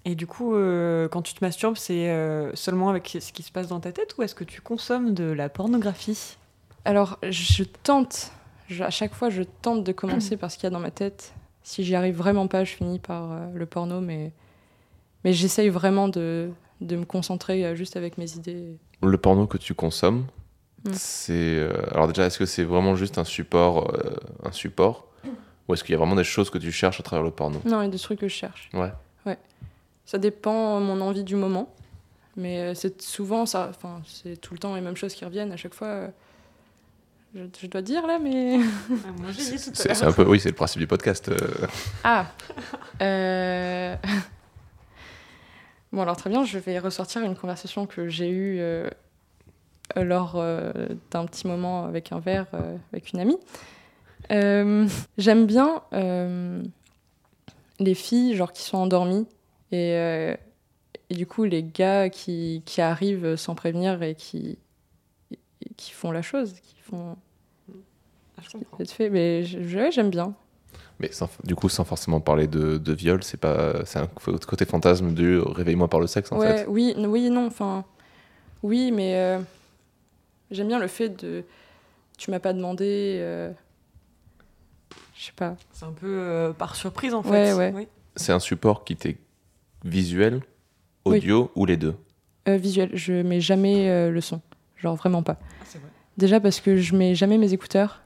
Et 0.05 0.15
du 0.15 0.27
coup, 0.27 0.55
euh, 0.55 1.07
quand 1.10 1.22
tu 1.22 1.34
te 1.34 1.43
masturbes, 1.43 1.75
c'est 1.77 2.10
euh, 2.10 2.53
seulement 2.55 2.89
avec 2.89 3.17
ce 3.19 3.31
qui 3.34 3.43
se 3.43 3.51
passe 3.51 3.67
dans 3.67 3.79
ta 3.79 3.91
tête 3.91 4.15
ou 4.17 4.24
est-ce 4.24 4.36
que 4.36 4.43
tu 4.43 4.62
consommes 4.62 5.13
de 5.13 5.25
la 5.25 5.50
pornographie? 5.50 6.38
Alors, 6.86 7.19
je 7.29 7.63
tente, 7.63 8.31
je- 8.69 8.84
à 8.84 8.89
chaque 8.89 9.13
fois, 9.13 9.29
je 9.29 9.43
tente 9.43 9.84
de 9.84 9.91
commencer 9.91 10.38
par 10.38 10.50
ce 10.51 10.57
qu'il 10.57 10.63
y 10.63 10.67
a 10.67 10.69
dans 10.72 10.79
ma 10.79 10.91
tête. 10.91 11.34
Si 11.63 11.84
j'y 11.84 11.96
arrive 11.96 12.15
vraiment 12.15 12.48
pas, 12.48 12.63
je 12.63 12.74
finis 12.74 13.00
par 13.00 13.31
euh, 13.34 13.48
le 13.53 13.65
porno, 13.65 14.00
mais, 14.00 14.31
mais 15.25 15.34
j'essaye 15.34 15.67
vraiment 15.69 16.07
de, 16.07 16.51
de 16.79 16.96
me 16.96 17.03
concentrer 17.05 17.65
euh, 17.65 17.75
juste 17.75 17.98
avec 17.98 18.17
mes 18.17 18.31
idées. 18.36 18.77
Le 19.03 19.17
porno 19.17 19.46
que 19.48 19.57
tu 19.57 19.74
consommes, 19.74 20.25
Mm. 20.89 20.94
c'est. 20.94 21.34
euh, 21.34 21.72
alors, 21.91 22.08
déjà, 22.08 22.25
est-ce 22.25 22.38
que 22.39 22.46
c'est 22.46 22.63
vraiment 22.63 22.96
juste 22.96 23.17
un 23.17 23.24
support, 23.24 23.94
euh, 23.94 24.15
un 24.44 24.51
support 24.51 25.06
Ou 25.67 25.74
est-ce 25.74 25.84
qu'il 25.84 25.94
y 25.94 25.96
a 25.96 25.98
vraiment 25.98 26.15
des 26.15 26.24
choses 26.24 26.50
que 26.50 26.58
tu 26.58 26.72
cherches 26.72 27.00
à 27.00 27.03
travers 27.03 27.24
le 27.24 27.32
porno? 27.32 27.60
Non, 27.65 27.82
il 27.82 27.86
y 27.86 27.88
a 27.88 27.91
des 27.91 28.00
trucs 28.00 28.20
que 28.20 28.27
je 28.27 28.34
cherche. 28.36 28.70
Ouais. 28.74 28.91
Ça 30.06 30.17
dépend 30.17 30.79
de 30.79 30.86
mon 30.86 31.01
envie 31.01 31.25
du 31.25 31.36
moment. 31.36 31.74
Mais 32.38 32.60
euh, 32.62 32.74
c'est 32.75 33.01
souvent 33.01 33.46
ça. 33.46 33.67
Enfin, 33.70 34.01
c'est 34.08 34.39
tout 34.39 34.53
le 34.53 34.60
temps 34.60 34.74
les 34.75 34.79
mêmes 34.82 34.96
choses 34.96 35.13
qui 35.13 35.25
reviennent 35.25 35.51
à 35.51 35.58
chaque 35.58 35.74
fois. 35.74 35.88
euh, 35.88 36.08
Je, 37.36 37.41
je 37.62 37.67
dois 37.67 37.82
dire 37.82 38.08
là, 38.08 38.17
mais. 38.17 38.58
Ah, 38.62 38.94
moi, 39.20 39.32
j'ai 39.38 39.58
dit 39.58 39.62
tout 39.62 39.72
à 39.72 39.75
C'est 39.75 39.88
l'heure. 39.89 39.98
c'est 39.98 40.06
un 40.06 40.12
peu, 40.13 40.24
oui, 40.24 40.39
c'est 40.39 40.48
le 40.48 40.56
principe 40.56 40.79
du 40.79 40.88
podcast. 40.88 41.27
euh. 41.27 41.38
Ah 42.06 42.27
Euh, 43.01 43.96
Bon, 45.91 46.01
alors 46.01 46.17
très 46.17 46.29
bien, 46.29 46.44
je 46.44 46.58
vais 46.60 46.79
ressortir 46.79 47.22
une 47.24 47.36
conversation 47.36 47.86
que 47.86 48.08
j'ai 48.10 48.29
eue 48.29 48.58
euh, 48.60 48.89
lors 49.96 50.34
euh, 50.36 50.72
d'un 51.12 51.25
petit 51.25 51.48
moment 51.48 51.86
avec 51.86 52.12
un 52.12 52.20
verre 52.20 52.48
euh, 52.53 52.75
avec 52.91 53.12
une 53.13 53.20
amie. 53.20 53.38
Euh, 54.32 54.88
J'aime 55.17 55.46
bien 55.46 55.82
euh, 55.94 56.62
les 57.79 57.96
filles 57.96 58.36
genre 58.36 58.51
qui 58.51 58.63
sont 58.63 58.77
endormies 58.77 59.25
et, 59.72 59.94
euh, 59.94 60.36
et 61.10 61.13
du 61.15 61.25
coup 61.25 61.44
les 61.44 61.63
gars 61.63 62.10
qui, 62.10 62.62
qui 62.65 62.82
arrivent 62.82 63.36
sans 63.36 63.56
prévenir 63.56 64.01
et 64.03 64.15
qui, 64.15 64.58
et 65.32 65.74
qui 65.77 65.91
font 65.91 66.12
la 66.12 66.22
chose, 66.22 66.53
qui 66.62 66.75
font 66.82 67.15
Ah, 68.38 68.41
je 68.44 68.50
comprends. 68.51 68.77
vite 68.77 68.91
fait. 68.91 69.10
Mais 69.10 69.44
ouais, 69.75 69.91
j'aime 69.91 70.10
bien. 70.10 70.34
Mais 71.00 71.12
sans- 71.12 71.29
du 71.44 71.56
coup, 71.56 71.70
sans 71.70 71.86
forcément 71.86 72.20
parler 72.20 72.48
de, 72.48 72.77
de 72.79 72.94
viol, 72.94 73.24
c'est 73.24 73.38
pas, 73.39 73.86
c'est 73.86 74.00
un 74.00 74.08
côté 74.48 74.65
fantasme 74.65 75.13
du 75.13 75.38
réveille-moi 75.39 75.88
par 75.88 76.00
le 76.00 76.08
sexe 76.08 76.32
en 76.32 76.39
ouais, 76.39 76.58
fait. 76.58 76.65
oui, 76.67 76.96
oui, 76.98 77.29
non, 77.29 77.46
enfin, 77.48 77.86
oui, 78.63 78.91
mais 78.91 79.15
euh, 79.15 79.39
j'aime 80.51 80.68
bien 80.68 80.80
le 80.80 80.88
fait 80.88 81.10
de, 81.10 81.44
tu 82.18 82.32
m'as 82.32 82.39
pas 82.39 82.54
demandé, 82.54 83.18
euh, 83.22 83.51
je 85.16 85.25
sais 85.25 85.32
pas. 85.36 85.56
C'est 85.72 85.86
un 85.86 85.92
peu 85.92 86.08
euh, 86.08 86.54
par 86.54 86.75
surprise 86.75 87.13
en 87.13 87.22
Ouais, 87.24 87.46
fait. 87.48 87.54
ouais. 87.54 87.72
Oui. 87.75 87.88
C'est 88.16 88.32
un 88.32 88.39
support 88.39 88.84
qui 88.84 88.96
t'est 88.96 89.18
visuel, 89.84 90.42
audio 91.06 91.51
ou 91.56 91.66
les 91.66 91.77
deux? 91.77 91.96
Euh, 92.48 92.58
visuel, 92.58 92.89
je 92.94 93.13
mets 93.13 93.42
jamais 93.42 93.89
euh, 93.89 94.10
le 94.10 94.22
son, 94.22 94.42
genre 94.77 94.96
vraiment 94.96 95.22
pas. 95.24 95.38
Ah, 95.42 95.63
c'est 95.66 95.80
vrai. 95.80 95.89
Déjà 96.18 96.39
parce 96.39 96.60
que 96.62 96.77
je 96.77 96.96
mets 96.96 97.13
jamais 97.13 97.38
mes 97.38 97.54
écouteurs 97.54 98.01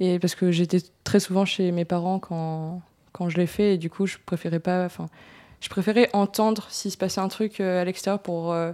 et 0.00 0.18
parce 0.20 0.34
que 0.36 0.52
j'étais 0.52 0.78
très 1.02 1.18
souvent 1.18 1.44
chez 1.44 1.72
mes 1.72 1.84
parents 1.84 2.20
quand, 2.20 2.80
quand 3.12 3.28
je 3.28 3.36
l'ai 3.38 3.46
fait 3.46 3.74
et 3.74 3.78
du 3.78 3.90
coup 3.90 4.06
je 4.06 4.18
préférais 4.24 4.60
pas, 4.60 4.84
enfin, 4.84 5.08
je 5.60 5.68
préférais 5.68 6.08
entendre 6.12 6.66
s'il 6.70 6.92
se 6.92 6.96
passait 6.96 7.20
un 7.20 7.26
truc 7.28 7.60
euh, 7.60 7.80
à 7.82 7.84
l'extérieur 7.84 8.20
pour, 8.22 8.52
euh, 8.52 8.70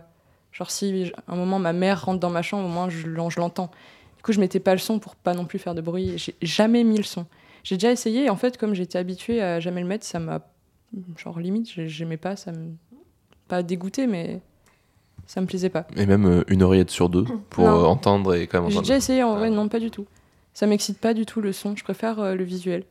genre 0.54 0.70
si 0.70 1.04
j- 1.06 1.12
un 1.28 1.36
moment 1.36 1.58
ma 1.58 1.74
mère 1.74 2.06
rentre 2.06 2.20
dans 2.20 2.30
ma 2.30 2.40
chambre, 2.40 2.64
au 2.64 2.68
moins 2.72 2.88
je, 2.88 3.06
l'en- 3.06 3.28
je 3.28 3.38
l'entends. 3.40 3.70
Du 4.16 4.22
coup 4.22 4.32
je 4.32 4.40
mettais 4.40 4.60
pas 4.60 4.72
le 4.72 4.78
son 4.78 4.98
pour 4.98 5.14
pas 5.16 5.34
non 5.34 5.44
plus 5.44 5.58
faire 5.58 5.74
de 5.74 5.82
bruit. 5.82 6.14
J'ai 6.16 6.34
jamais 6.40 6.82
mis 6.84 6.96
le 6.96 7.02
son. 7.02 7.26
J'ai 7.64 7.76
déjà 7.76 7.92
essayé 7.92 8.24
et 8.24 8.30
en 8.30 8.36
fait 8.36 8.56
comme 8.56 8.72
j'étais 8.74 8.96
habituée 8.98 9.42
à 9.42 9.60
jamais 9.60 9.82
le 9.82 9.86
mettre, 9.86 10.06
ça 10.06 10.18
m'a, 10.18 10.40
genre 11.18 11.38
limite, 11.38 11.70
j'ai- 11.70 11.88
j'aimais 11.88 12.16
pas, 12.16 12.36
ça 12.36 12.52
me, 12.52 12.72
pas 13.48 13.62
dégoûté 13.62 14.06
mais 14.06 14.40
ça 15.26 15.40
me 15.40 15.46
plaisait 15.46 15.70
pas. 15.70 15.86
Et 15.96 16.06
même 16.06 16.26
euh, 16.26 16.44
une 16.48 16.62
oreillette 16.62 16.90
sur 16.90 17.08
deux 17.08 17.24
pour 17.50 17.64
Non. 17.66 17.82
euh, 17.82 17.86
entendre 17.86 18.34
et 18.34 18.46
quand 18.46 18.62
même 18.62 18.70
J'ai 18.70 18.78
déjà 18.80 18.96
essayé, 18.96 19.22
en 19.22 19.36
vrai, 19.36 19.50
non, 19.50 19.68
pas 19.68 19.80
du 19.80 19.90
tout. 19.90 20.06
Ça 20.52 20.66
m'excite 20.66 20.98
pas 20.98 21.14
du 21.14 21.26
tout 21.26 21.40
le 21.40 21.52
son, 21.52 21.74
je 21.74 21.82
préfère 21.82 22.20
euh, 22.20 22.34
le 22.34 22.44
visuel. 22.44 22.84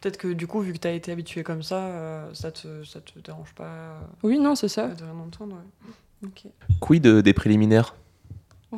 Peut-être 0.00 0.16
que 0.18 0.28
du 0.28 0.46
coup, 0.46 0.60
vu 0.60 0.72
que 0.74 0.78
t'as 0.78 0.92
été 0.92 1.10
habitué 1.12 1.42
comme 1.42 1.62
ça, 1.62 1.76
euh, 1.86 2.28
ça, 2.34 2.52
te, 2.52 2.84
ça 2.84 3.00
te 3.00 3.18
dérange 3.18 3.52
pas 3.54 3.98
Oui, 4.22 4.38
non, 4.38 4.54
c'est 4.54 4.68
ça. 4.68 4.88
de 4.88 5.02
rien 5.02 5.12
entendre. 5.26 5.56
Ouais. 5.56 5.90
Ok. 6.24 6.44
Quid 6.80 7.02
de- 7.02 7.20
des 7.20 7.32
préliminaires? 7.32 7.94
Ah, 8.72 8.76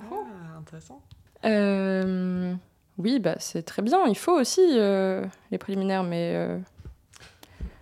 intéressant. 0.58 1.02
Euh, 1.44 2.54
oui, 2.98 3.18
bah, 3.18 3.34
c'est 3.38 3.62
très 3.64 3.82
bien, 3.82 4.06
il 4.06 4.16
faut 4.16 4.38
aussi 4.38 4.60
euh, 4.78 5.24
les 5.50 5.58
préliminaires, 5.58 6.04
mais 6.04 6.32
euh, 6.36 6.58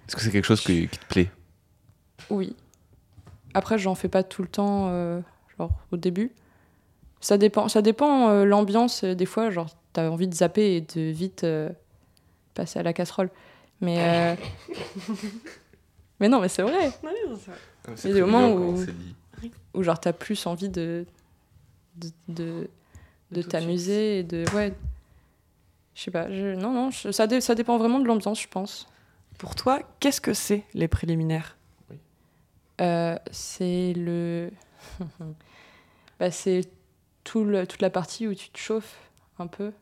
Est-ce 0.08 0.16
que 0.16 0.22
c'est 0.22 0.30
quelque 0.30 0.44
chose 0.46 0.60
qui, 0.62 0.88
qui 0.88 0.98
te 0.98 1.06
plaît? 1.06 1.30
Oui. 2.30 2.56
Après, 3.54 3.78
j'en 3.78 3.94
fais 3.94 4.08
pas 4.08 4.22
tout 4.22 4.42
le 4.42 4.48
temps, 4.48 4.88
euh, 4.88 5.20
genre 5.58 5.70
au 5.92 5.96
début. 5.96 6.32
Ça 7.20 7.36
dépend, 7.36 7.68
ça 7.68 7.82
dépend 7.82 8.30
euh, 8.30 8.44
l'ambiance, 8.44 9.04
euh, 9.04 9.14
des 9.14 9.26
fois, 9.26 9.50
genre, 9.50 9.68
t'as 9.92 10.08
envie 10.08 10.28
de 10.28 10.34
zapper 10.34 10.76
et 10.76 10.80
de 10.80 11.00
vite 11.10 11.44
euh, 11.44 11.68
passer 12.54 12.78
à 12.78 12.82
la 12.82 12.92
casserole. 12.94 13.28
Mais, 13.82 13.98
euh, 13.98 14.34
mais 16.20 16.28
non, 16.28 16.40
mais 16.40 16.48
c'est 16.48 16.62
vrai. 16.62 16.90
Oui, 17.02 17.10
c'est 17.38 17.50
vrai. 17.50 17.60
C'est 17.96 18.08
Il 18.08 18.08
y 18.08 18.10
a 18.12 18.14
des 18.14 18.20
très 18.22 18.30
moments 18.30 18.48
mignon 18.48 18.72
où- 18.72 18.76
quand 18.76 18.90
où 19.74 19.82
genre 19.82 19.98
t'as 20.00 20.12
plus 20.12 20.46
envie 20.46 20.68
de 20.68 21.06
de, 22.28 22.68
de, 23.30 23.42
t'amuser 23.42 24.20
et 24.20 24.22
de 24.22 24.44
ouais. 24.54 24.72
Je 25.94 26.02
sais 26.02 26.10
pas 26.10 26.30
je, 26.30 26.54
non 26.54 26.72
non 26.72 26.90
je- 26.90 27.10
ça, 27.10 27.26
dé- 27.26 27.40
ça 27.40 27.54
dépend 27.54 27.76
vraiment 27.78 27.98
de 27.98 28.06
l'ambiance 28.06 28.40
je 28.40 28.48
pense. 28.48 28.88
Pour 29.38 29.54
toi, 29.54 29.80
qu'est-ce 30.00 30.20
que 30.20 30.34
c'est 30.34 30.64
les 30.74 30.88
préliminaires? 30.88 31.56
Euh, 32.80 33.16
c'est 33.30 33.92
le 33.94 34.50
bah, 36.18 36.30
c'est 36.30 36.62
tout 37.24 37.44
le, 37.44 37.66
toute 37.66 37.82
la 37.82 37.90
partie 37.90 38.26
où 38.26 38.34
tu 38.34 38.48
te 38.48 38.58
chauffes 38.58 38.96
un 39.38 39.46
peu 39.46 39.72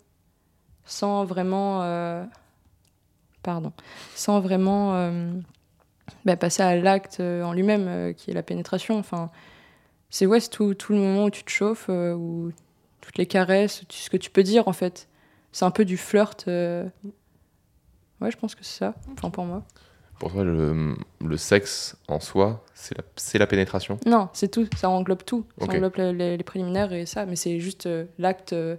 sans 0.85 1.25
vraiment 1.25 1.83
euh, 1.83 2.25
pardon 3.43 3.73
sans 4.17 4.41
vraiment 4.41 4.95
euh, 4.97 5.33
bah, 6.25 6.37
passer 6.37 6.63
à 6.63 6.77
l'acte 6.77 7.21
euh, 7.21 7.43
en 7.43 7.53
lui-même 7.53 7.87
euh, 7.89 8.13
qui 8.13 8.31
est 8.31 8.35
la 8.35 8.43
pénétration 8.43 8.99
enfin 8.99 9.31
c'est 10.11 10.27
ouais 10.27 10.41
c'est 10.41 10.51
tout, 10.51 10.75
tout 10.75 10.93
le 10.93 10.99
moment 10.99 11.25
où 11.25 11.31
tu 11.31 11.45
te 11.45 11.51
chauffes 11.51 11.87
euh, 11.89 12.15
où 12.15 12.51
toutes 13.01 13.19
les 13.19 13.27
caresses 13.27 13.83
tu- 13.89 13.99
ce 13.99 14.11
que 14.11 14.17
tu 14.17 14.31
peux 14.31 14.43
dire 14.43 14.69
en 14.69 14.73
fait 14.73 15.09
c'est 15.53 15.65
un 15.65 15.71
peu 15.71 15.85
du 15.85 15.97
flirt 15.97 16.45
euh. 16.49 16.87
ouais 18.21 18.31
je 18.31 18.37
pense 18.37 18.55
que 18.55 18.65
c'est 18.65 18.79
ça 18.79 18.95
enfin 19.13 19.31
pour 19.31 19.45
moi 19.45 19.63
Pour 20.19 20.33
toi, 20.33 20.43
le, 20.45 20.97
le 21.25 21.37
sexe 21.37 21.97
en 22.09 22.19
soi, 22.21 22.65
c'est 22.75 22.97
la, 22.99 23.05
c'est 23.17 23.39
la 23.39 23.47
pénétration? 23.47 23.99
Non, 24.05 24.29
c'est 24.33 24.49
tout, 24.51 24.67
ça 24.77 24.89
englobe 24.91 25.23
tout. 25.25 25.45
Ça 25.61 25.67
englobe 25.67 25.95
les, 25.97 26.37
les- 26.37 26.43
préliminaires 26.45 26.93
et 26.93 27.07
ça, 27.07 27.25
mais 27.25 27.37
c'est 27.37 27.61
juste 27.61 27.87
euh, 27.87 28.05
l'acte 28.19 28.53
euh, 28.53 28.75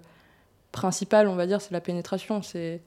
principal, 0.73 1.29
on 1.29 1.35
va 1.35 1.47
dire, 1.47 1.61
c'est 1.61 1.71
la 1.71 1.79
pénétration. 1.79 2.41
C'est 2.41 2.81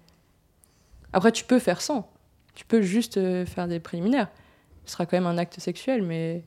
Après, 1.15 1.33
tu 1.33 1.45
peux 1.45 1.59
faire 1.59 1.81
sans. 1.81 2.12
Tu 2.55 2.65
peux 2.65 2.83
juste 2.83 3.17
euh, 3.17 3.47
faire 3.47 3.67
des 3.69 3.81
préliminaires. 3.81 4.29
Ce 4.85 4.93
sera 4.93 5.07
quand 5.07 5.17
même 5.17 5.27
un 5.27 5.39
acte 5.39 5.59
sexuel, 5.61 6.03
mais. 6.03 6.45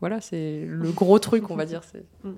Voilà, 0.00 0.20
c'est 0.20 0.64
le 0.66 0.90
gros 0.90 1.18
truc, 1.18 1.50
on 1.50 1.56
va 1.56 1.64
dire. 1.66 1.82
c'est- 1.90 2.04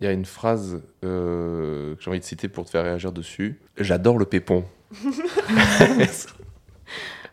Il 0.00 0.04
y 0.04 0.08
a 0.08 0.12
une 0.12 0.24
phrase 0.24 0.82
euh, 1.04 1.94
que 1.94 2.02
j'ai 2.02 2.10
envie 2.10 2.18
de 2.18 2.24
citer 2.24 2.48
pour 2.48 2.64
te 2.64 2.70
faire 2.70 2.82
réagir 2.82 3.12
dessus. 3.12 3.60
J'adore 3.76 4.18
le 4.18 4.24
pépon. 4.24 4.64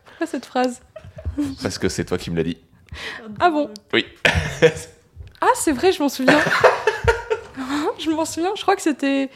Pourquoi 0.04 0.26
cette 0.26 0.46
phrase? 0.46 0.80
Parce 1.62 1.78
que 1.78 1.88
c'est 1.88 2.04
toi 2.04 2.16
qui 2.18 2.30
me 2.30 2.36
l'as 2.36 2.42
dit. 2.44 2.58
Ah 3.40 3.50
bon? 3.50 3.70
Oui. 3.92 4.06
Ah, 5.42 5.46
c'est 5.54 5.72
vrai, 5.72 5.90
je 5.90 6.02
m'en 6.02 6.10
souviens. 6.10 6.38
je 7.98 8.10
m'en 8.10 8.26
souviens, 8.26 8.50
je 8.56 8.60
crois 8.60 8.76
que 8.76 8.82
c'était. 8.82 9.30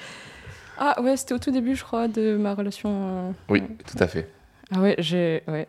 Ah 0.76 1.00
ouais, 1.00 1.16
c'était 1.16 1.32
au 1.32 1.38
tout 1.38 1.50
début, 1.50 1.74
je 1.76 1.82
crois, 1.82 2.08
de 2.08 2.36
ma 2.36 2.54
relation. 2.54 2.90
euh, 2.92 3.32
Oui, 3.48 3.62
tout 3.86 3.96
à 3.98 4.06
fait. 4.06 4.28
Ah 4.72 4.80
ouais, 4.80 4.94
j'ai. 4.98 5.42
Ouais. 5.48 5.68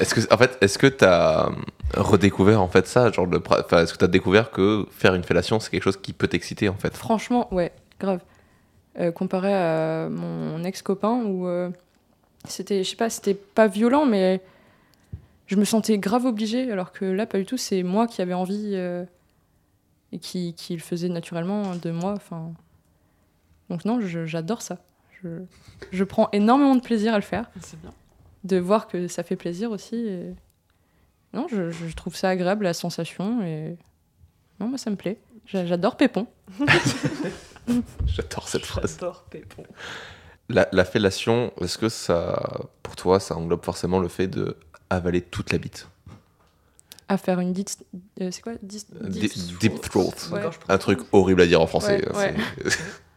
Est-ce 0.00 0.14
que, 0.14 0.32
en 0.32 0.38
fait, 0.38 0.56
est-ce 0.62 0.78
que 0.78 0.86
t'as 0.86 1.50
redécouvert 1.94 2.62
en 2.62 2.68
fait 2.68 2.86
ça, 2.86 3.12
genre 3.12 3.26
le, 3.26 3.42
enfin, 3.46 3.82
est-ce 3.82 3.92
que 3.92 3.98
t'as 3.98 4.06
découvert 4.06 4.50
que 4.50 4.86
faire 4.90 5.14
une 5.14 5.24
fellation 5.24 5.60
c'est 5.60 5.70
quelque 5.70 5.82
chose 5.82 5.98
qui 5.98 6.14
peut 6.14 6.26
t'exciter 6.26 6.70
en 6.70 6.74
fait? 6.74 6.96
Franchement, 6.96 7.52
ouais, 7.52 7.70
grave. 7.98 8.20
Euh, 8.98 9.12
comparé 9.12 9.52
à 9.54 10.08
mon 10.08 10.64
ex-copain 10.64 11.22
où 11.24 11.46
euh, 11.46 11.70
c'était, 12.46 12.82
je 12.82 12.90
sais 12.90 12.96
pas, 12.96 13.10
c'était 13.10 13.34
pas 13.34 13.66
violent, 13.66 14.06
mais 14.06 14.40
je 15.46 15.56
me 15.56 15.64
sentais 15.64 15.98
grave 15.98 16.24
obligée, 16.24 16.70
alors 16.72 16.90
que 16.90 17.04
là, 17.04 17.26
pas 17.26 17.38
du 17.38 17.44
tout. 17.44 17.56
C'est 17.56 17.82
moi 17.82 18.06
qui 18.06 18.22
avais 18.22 18.34
envie 18.34 18.72
euh, 18.74 19.04
et 20.12 20.18
qui, 20.18 20.54
qui 20.54 20.74
le 20.74 20.80
faisait 20.80 21.08
naturellement 21.08 21.76
de 21.76 21.90
moi. 21.90 22.12
Enfin, 22.12 22.52
donc 23.68 23.84
non, 23.84 24.00
j'adore 24.00 24.62
ça. 24.62 24.78
Je, 25.22 25.28
je 25.92 26.04
prends 26.04 26.28
énormément 26.32 26.74
de 26.76 26.80
plaisir 26.80 27.12
à 27.14 27.16
le 27.16 27.22
faire, 27.22 27.50
C'est 27.62 27.80
bien. 27.80 27.92
de 28.44 28.56
voir 28.58 28.86
que 28.88 29.06
ça 29.08 29.22
fait 29.22 29.36
plaisir 29.36 29.70
aussi. 29.70 29.96
et- 29.96 30.34
Non, 31.34 31.46
je, 31.50 31.70
je 31.70 31.94
trouve 31.94 32.16
ça 32.16 32.28
agréable 32.30 32.64
la 32.64 32.74
sensation 32.74 33.42
et 33.42 33.76
non, 34.60 34.68
moi 34.68 34.78
ça 34.78 34.90
me 34.90 34.96
plaît. 34.96 35.18
J'a- 35.46 35.66
J'adore 35.66 35.96
Pépon. 35.96 36.26
J'adore 38.06 38.48
cette 38.48 38.64
phrase. 38.64 38.94
J'adore 38.94 39.24
Pépon. 39.30 39.64
La, 40.48 40.68
la 40.72 40.84
fellation, 40.84 41.52
est-ce 41.60 41.78
que 41.78 41.88
ça, 41.88 42.60
pour 42.82 42.96
toi, 42.96 43.20
ça 43.20 43.36
englobe 43.36 43.64
forcément 43.64 44.00
le 44.00 44.08
fait 44.08 44.26
de 44.26 44.56
avaler 44.90 45.20
toute 45.22 45.52
la 45.52 45.58
bite? 45.58 45.88
À 47.08 47.16
faire 47.16 47.40
une 47.40 47.52
dit 47.52 47.64
euh, 48.20 48.30
c'est 48.30 48.40
quoi? 48.42 48.52
Euh, 48.52 48.56
Deep, 48.62 49.32
deep 49.60 49.80
throat. 49.80 50.12
Ouais. 50.32 50.42
Un 50.68 50.78
truc 50.78 51.00
horrible 51.12 51.42
à 51.42 51.46
dire 51.46 51.60
en 51.60 51.66
français. 51.66 52.04
Ouais, 52.14 52.34
c'est- 52.66 52.78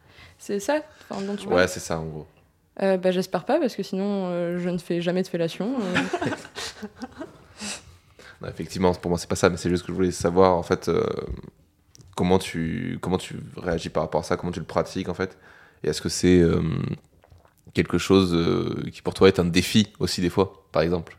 c'est 0.46 0.60
ça 0.60 0.82
enfin, 1.10 1.22
dont 1.22 1.36
tu 1.38 1.48
Ouais, 1.48 1.68
c'est 1.70 1.80
ça 1.80 1.98
en 2.00 2.06
gros. 2.06 2.28
Euh, 2.82 2.98
bah, 2.98 3.12
j'espère 3.12 3.46
pas 3.46 3.60
parce 3.60 3.76
que 3.76 3.84
sinon 3.84 4.26
euh, 4.28 4.60
je 4.60 4.68
ne 4.70 4.78
fais 4.78 5.00
jamais 5.00 5.22
de 5.24 5.28
fellation 5.28 5.76
euh. 5.80 6.28
Non, 8.42 8.50
effectivement, 8.50 8.94
pour 8.94 9.10
moi, 9.10 9.18
c'est 9.18 9.30
pas 9.30 9.36
ça, 9.38 9.50
mais 9.50 9.56
c'est 9.58 9.70
juste 9.70 9.84
que 9.84 9.90
je 9.94 9.96
voulais 9.96 10.12
savoir 10.12 10.56
en 10.58 10.64
fait 10.64 10.92
comment 12.16 12.40
tu 12.40 12.98
comment 13.02 13.18
tu 13.18 13.38
réagis 13.56 13.90
par 13.90 14.04
rapport 14.04 14.20
à 14.22 14.24
ça, 14.24 14.36
comment 14.36 14.52
tu 14.52 14.60
le 14.60 14.66
pratiques 14.66 15.08
en 15.08 15.14
fait, 15.14 15.38
et 15.84 15.88
est-ce 15.90 16.02
que 16.02 16.10
c'est 16.10 16.44
quelque 17.74 17.98
chose 17.98 18.36
qui 18.92 19.02
pour 19.02 19.14
toi 19.14 19.30
est 19.30 19.40
un 19.40 19.46
défi 19.46 19.94
aussi 20.00 20.20
des 20.20 20.30
fois, 20.30 20.66
par 20.74 20.82
exemple? 20.82 21.16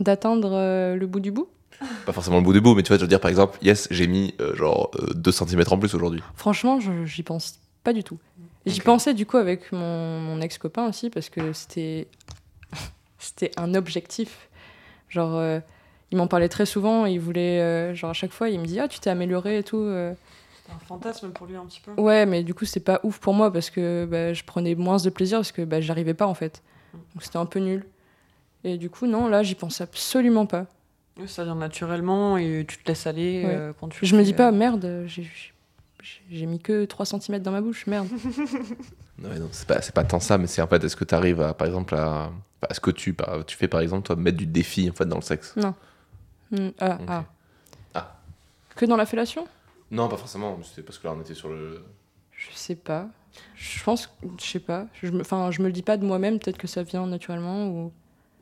D'atteindre 0.00 0.52
euh, 0.54 0.96
le 0.96 1.06
bout 1.06 1.20
du 1.20 1.30
bout? 1.30 1.48
Pas 2.04 2.12
forcément 2.12 2.38
le 2.38 2.42
bout 2.42 2.52
du 2.52 2.60
bout, 2.60 2.74
mais 2.74 2.82
tu 2.82 2.88
vois, 2.88 2.96
je 2.96 3.02
veux 3.02 3.08
dire 3.08 3.20
par 3.20 3.30
exemple, 3.30 3.56
yes, 3.62 3.86
j'ai 3.92 4.08
mis 4.08 4.34
genre 4.54 4.90
2 5.14 5.30
cm 5.30 5.62
en 5.70 5.78
plus 5.78 5.94
aujourd'hui. 5.94 6.22
Franchement, 6.34 6.80
je- 6.80 7.04
j'y 7.04 7.22
pense 7.22 7.60
pas 7.84 7.92
du 7.92 8.02
tout. 8.02 8.18
J'y 8.66 8.80
pensais 8.80 9.14
du 9.14 9.26
coup 9.26 9.36
avec 9.38 9.72
mon, 9.72 10.20
mon 10.20 10.40
ex-copain 10.40 10.86
aussi 10.88 11.08
parce 11.10 11.28
que 11.30 11.52
c'était 11.52 12.08
c'était 13.18 13.50
un 13.56 13.74
objectif. 13.74 14.48
Genre, 15.08 15.34
euh, 15.36 15.60
il 16.12 16.18
m'en 16.18 16.26
parlait 16.26 16.48
très 16.48 16.66
souvent. 16.66 17.06
Il 17.06 17.20
voulait, 17.20 17.60
euh, 17.60 17.94
genre 17.94 18.10
à 18.10 18.14
chaque 18.14 18.32
fois, 18.32 18.48
il 18.50 18.60
me 18.60 18.66
dit 18.66 18.78
ah 18.78 18.86
tu 18.88 19.00
t'es 19.00 19.10
amélioré 19.10 19.58
et 19.58 19.62
tout. 19.62 19.78
euh. 19.78 20.12
C'est 20.66 20.72
un 20.72 20.78
fantasme 20.86 21.30
pour 21.30 21.46
lui 21.46 21.56
un 21.56 21.64
petit 21.64 21.80
peu. 21.80 21.92
Ouais, 22.00 22.26
mais 22.26 22.42
du 22.44 22.54
coup 22.54 22.64
c'est 22.64 22.80
pas 22.84 23.00
ouf 23.02 23.18
pour 23.18 23.34
moi 23.34 23.52
parce 23.52 23.70
que 23.70 24.04
bah, 24.08 24.32
je 24.34 24.44
prenais 24.44 24.74
moins 24.76 24.98
de 24.98 25.10
plaisir 25.10 25.38
parce 25.38 25.52
que 25.52 25.62
bah, 25.62 25.80
j'arrivais 25.80 26.14
pas 26.14 26.26
en 26.26 26.34
fait. 26.34 26.62
Donc 26.92 27.22
c'était 27.22 27.38
un 27.38 27.46
peu 27.46 27.58
nul. 27.60 27.84
Et 28.62 28.76
du 28.76 28.88
coup 28.90 29.06
non, 29.06 29.26
là 29.26 29.42
j'y 29.42 29.54
pense 29.56 29.80
absolument 29.80 30.46
pas. 30.46 30.66
Ça 31.26 31.44
vient 31.44 31.54
naturellement 31.56 32.36
et 32.38 32.64
tu 32.68 32.78
te 32.78 32.88
laisses 32.88 33.06
aller 33.06 33.42
Ouais. 33.44 33.52
euh, 33.54 33.72
quand 33.78 33.88
tu 33.88 34.06
Je 34.06 34.14
me 34.16 34.22
dis 34.22 34.32
pas 34.32 34.52
merde, 34.52 35.04
j'ai 35.06 35.28
j'ai 36.30 36.46
mis 36.46 36.58
que 36.58 36.84
3 36.84 37.06
cm 37.06 37.38
dans 37.40 37.50
ma 37.52 37.60
bouche, 37.60 37.86
merde. 37.86 38.08
Non, 39.18 39.28
c'est 39.52 39.68
pas, 39.68 39.82
c'est 39.82 39.94
pas 39.94 40.04
tant 40.04 40.18
ça, 40.18 40.38
mais 40.38 40.46
c'est 40.46 40.62
en 40.62 40.66
fait, 40.66 40.82
est-ce 40.82 40.96
que 40.96 41.04
tu 41.04 41.14
arrives 41.14 41.42
à, 41.42 41.52
par 41.52 41.66
exemple, 41.66 41.94
à. 41.94 42.30
bah, 42.62 42.68
Est-ce 42.70 42.80
que 42.80 42.90
tu, 42.90 43.12
par- 43.12 43.44
tu 43.44 43.54
fais 43.54 43.68
par 43.68 43.80
exemple, 43.82 44.06
toi, 44.06 44.16
mettre 44.16 44.38
du 44.38 44.46
défi 44.46 44.88
en 44.88 44.94
fait 44.94 45.04
dans 45.04 45.16
le 45.16 45.22
sexe? 45.22 45.54
Hmm, 46.50 46.70
ah, 46.80 46.98
ah. 47.06 47.24
Ah. 47.94 48.16
Que 48.76 48.86
dans 48.86 48.96
la 48.96 49.04
fellation? 49.04 49.46
Non, 49.90 50.08
pas 50.08 50.16
forcément, 50.16 50.58
c'était 50.62 50.82
parce 50.82 50.98
que 50.98 51.06
là 51.06 51.12
on 51.14 51.20
était 51.20 51.34
sur 51.34 51.50
le. 51.50 51.84
Je 52.32 52.46
sais 52.54 52.76
pas. 52.76 53.08
Je 53.56 53.82
pense, 53.84 54.08
je 54.40 54.44
sais 54.44 54.58
pas. 54.58 54.86
Je 55.02 55.10
me, 55.10 55.20
enfin, 55.20 55.50
je 55.50 55.60
me 55.60 55.66
le 55.66 55.72
dis 55.72 55.82
pas 55.82 55.98
de 55.98 56.04
moi-même. 56.06 56.38
Peut-être 56.38 56.56
que 56.58 56.66
ça 56.66 56.82
vient 56.82 57.06
naturellement 57.06 57.68
ou. 57.68 57.92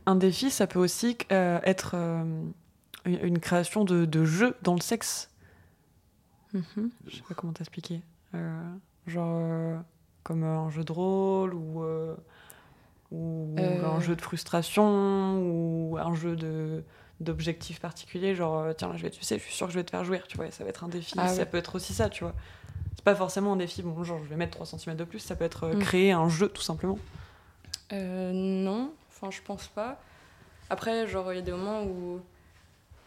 Un 0.07 0.15
défi, 0.15 0.49
ça 0.51 0.67
peut 0.69 0.79
aussi 0.79 1.19
euh, 1.33 1.59
être 1.65 1.93
euh, 1.95 2.23
une, 3.05 3.19
une 3.25 3.39
création 3.41 3.85
de, 3.85 4.05
de 4.05 4.25
jeu 4.25 4.55
dans 4.63 4.75
le 4.75 4.81
sexe. 4.81 5.29
Mhm. 6.55 6.91
Je 7.07 7.17
sais 7.17 7.23
pas 7.29 7.35
comment 7.35 7.53
t'expliquer. 7.53 8.01
Euh, 8.35 8.63
genre 9.07 9.39
euh, 9.41 9.79
comme 10.23 10.43
euh, 10.45 10.59
un 10.59 10.71
jeu 10.71 10.85
de 10.85 10.93
rôle 10.93 11.55
ou, 11.55 11.83
ou 13.11 13.57
un 13.59 14.01
jeu 14.01 14.15
de 14.17 14.21
frustration 14.21 15.39
ou 15.41 15.97
un 15.99 16.15
jeu 16.15 16.37
de 16.37 16.85
d'objectifs 17.21 17.81
particuliers 17.81 18.35
genre 18.37 18.67
tiens 18.77 18.89
là 18.91 18.97
je 18.97 19.03
vais 19.03 19.11
te 19.11 19.17
sucer 19.17 19.39
je 19.39 19.43
suis 19.43 19.53
sûr 19.55 19.67
que 19.67 19.73
je 19.73 19.79
vais 19.79 19.85
te 19.85 19.91
faire 19.91 20.05
jouir 20.05 20.29
tu 20.29 20.37
vois 20.37 20.49
ça 20.53 20.63
va 20.63 20.71
être 20.71 20.85
un 20.85 20.89
défi 20.89 21.15
Ah 21.19 21.27
ça 21.27 21.41
ouais. 21.41 21.47
peut 21.47 21.57
être 21.59 21.75
aussi 21.75 21.93
ça 21.93 22.09
tu 22.09 22.23
vois 22.23 22.33
c'est 22.95 23.03
pas 23.05 23.17
forcément 23.17 23.55
un 23.55 23.57
défi 23.57 23.83
bon 23.83 24.05
genre 24.05 24.21
je 24.23 24.29
vais 24.29 24.37
mettre 24.37 24.53
3 24.53 24.67
cm 24.79 24.95
de 24.95 25.03
plus 25.05 25.19
ça 25.19 25.35
peut 25.35 25.45
être 25.45 25.69
Mm. 25.75 25.79
créer 25.81 26.13
un 26.13 26.29
jeu 26.29 26.49
tout 26.49 26.63
simplement 26.63 26.99
Euh, 27.93 28.33
non, 28.35 28.93
enfin, 29.09 29.31
je 29.31 29.41
pense 29.43 29.67
pas. 29.69 29.99
Après, 30.71 31.07
genre, 31.09 31.33
il 31.33 31.37
y 31.37 31.39
a 31.39 31.43
des 31.43 31.53
moments 31.53 31.83
où 31.85 32.21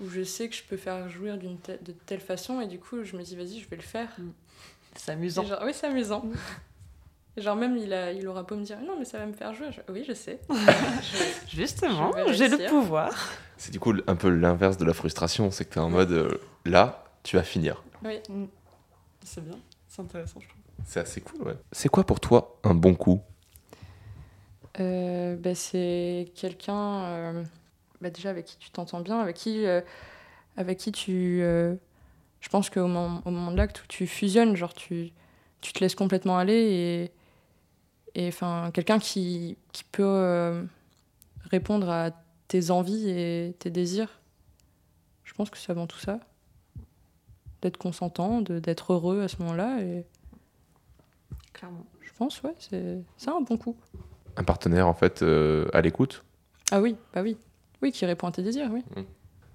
où 0.01 0.09
je 0.09 0.23
sais 0.23 0.49
que 0.49 0.55
je 0.55 0.63
peux 0.63 0.77
faire 0.77 1.07
jouir 1.09 1.37
d'une 1.37 1.57
te- 1.59 1.81
de 1.83 1.91
telle 2.05 2.19
façon 2.21 2.59
et 2.61 2.67
du 2.67 2.79
coup, 2.79 3.03
je 3.03 3.15
me 3.15 3.21
dis 3.23 3.35
vas-y, 3.35 3.59
je 3.59 3.69
vais 3.69 3.75
le 3.77 3.81
faire. 3.81 4.09
c'est 4.95 5.11
Et 5.11 5.15
amusant 5.15 5.43
genre, 5.45 5.61
oui, 5.63 5.71
c'est 5.73 5.87
amusant. 5.87 6.23
Et 7.37 7.41
genre 7.41 7.55
même 7.55 7.77
il 7.77 7.93
a, 7.93 8.11
il 8.11 8.27
aura 8.27 8.43
beau 8.43 8.55
me 8.55 8.63
dire 8.63 8.79
non 8.81 8.97
mais 8.99 9.05
ça 9.05 9.17
va 9.19 9.25
me 9.25 9.33
faire 9.33 9.53
jouer. 9.53 9.67
Je- 9.71 9.91
oui, 9.93 10.03
je 10.07 10.13
sais. 10.13 10.39
Je- 10.49 11.55
justement 11.55 12.11
j'ai 12.31 12.49
le 12.49 12.67
pouvoir 12.67 13.13
C'est 13.57 13.71
du 13.71 13.79
coup 13.79 13.93
un 14.07 14.15
peu 14.15 14.29
l'inverse 14.29 14.75
de 14.77 14.83
la 14.85 14.93
frustration, 14.93 15.49
c'est 15.51 15.63
que 15.65 15.73
t'es 15.75 15.79
en 15.79 15.89
mode 15.89 16.11
euh, 16.11 16.37
là, 16.65 17.05
tu 17.23 17.37
vas 17.37 17.43
finir. 17.43 17.83
oui. 18.03 18.19
c'est 19.23 19.43
bien 19.43 19.57
c'est 19.87 20.01
intéressant 20.01 20.39
je 20.41 20.47
trouve 20.47 20.61
C'est 20.85 20.99
assez 21.01 21.21
cool, 21.21 21.41
ouais. 21.43 21.55
C'est 21.71 21.89
quoi 21.89 22.03
pour 22.05 22.19
toi 22.19 22.57
un 22.63 22.73
bon 22.73 22.95
coup? 22.95 23.21
Euh, 24.79 25.35
bah, 25.35 25.53
c'est 25.55 26.31
quelqu'un 26.35 27.03
euh, 27.03 27.43
bah, 28.01 28.09
déjà 28.09 28.29
avec 28.29 28.45
qui 28.45 28.57
tu 28.57 28.69
t'entends 28.71 28.99
bien, 29.01 29.19
avec 29.19 29.35
qui, 29.35 29.65
euh, 29.65 29.81
avec 30.57 30.77
qui 30.79 30.91
tu. 30.91 31.39
euh, 31.41 31.75
je 32.41 32.49
pense 32.49 32.69
qu'au 32.69 32.87
moment, 32.87 33.21
au 33.25 33.31
moment 33.31 33.51
de 33.51 33.57
l'acte 33.57 33.83
où 33.83 33.87
tu 33.87 34.07
fusionnes, 34.07 34.55
genre 34.55 34.73
tu, 34.73 35.11
tu 35.61 35.73
te 35.73 35.79
laisses 35.79 35.95
complètement 35.95 36.37
aller 36.37 37.11
et. 38.13 38.23
et, 38.25 38.27
enfin, 38.27 38.71
quelqu'un 38.73 38.99
qui, 38.99 39.57
qui 39.71 39.83
peut 39.83 40.03
euh, 40.03 40.63
répondre 41.51 41.89
à 41.89 42.11
tes 42.47 42.71
envies 42.71 43.09
et 43.09 43.55
tes 43.59 43.69
désirs. 43.69 44.19
Je 45.23 45.33
pense 45.33 45.49
que 45.49 45.57
c'est 45.57 45.71
avant 45.71 45.87
tout 45.87 45.99
ça. 45.99 46.19
D'être 47.61 47.77
consentant, 47.77 48.41
de- 48.41 48.59
d'être 48.59 48.93
heureux 48.93 49.21
à 49.21 49.27
ce 49.27 49.37
moment-là. 49.39 49.81
Et 49.81 50.05
clairement 51.53 51.85
je 52.01 52.11
pense, 52.17 52.41
ouais, 52.43 52.53
c'est 52.59 52.99
c'est 53.17 53.29
un 53.29 53.41
bon 53.41 53.57
coup. 53.57 53.75
Un 54.37 54.43
partenaire 54.43 54.87
en 54.87 54.93
fait 54.93 55.21
euh, 55.23 55.67
à 55.73 55.81
l'écoute 55.81 56.23
Ah 56.71 56.81
oui, 56.81 56.95
bah 57.13 57.21
oui. 57.21 57.37
Oui, 57.81 57.91
qui 57.91 58.05
répond 58.05 58.27
à 58.27 58.31
tes 58.31 58.43
désirs, 58.43 58.69
oui. 58.71 58.83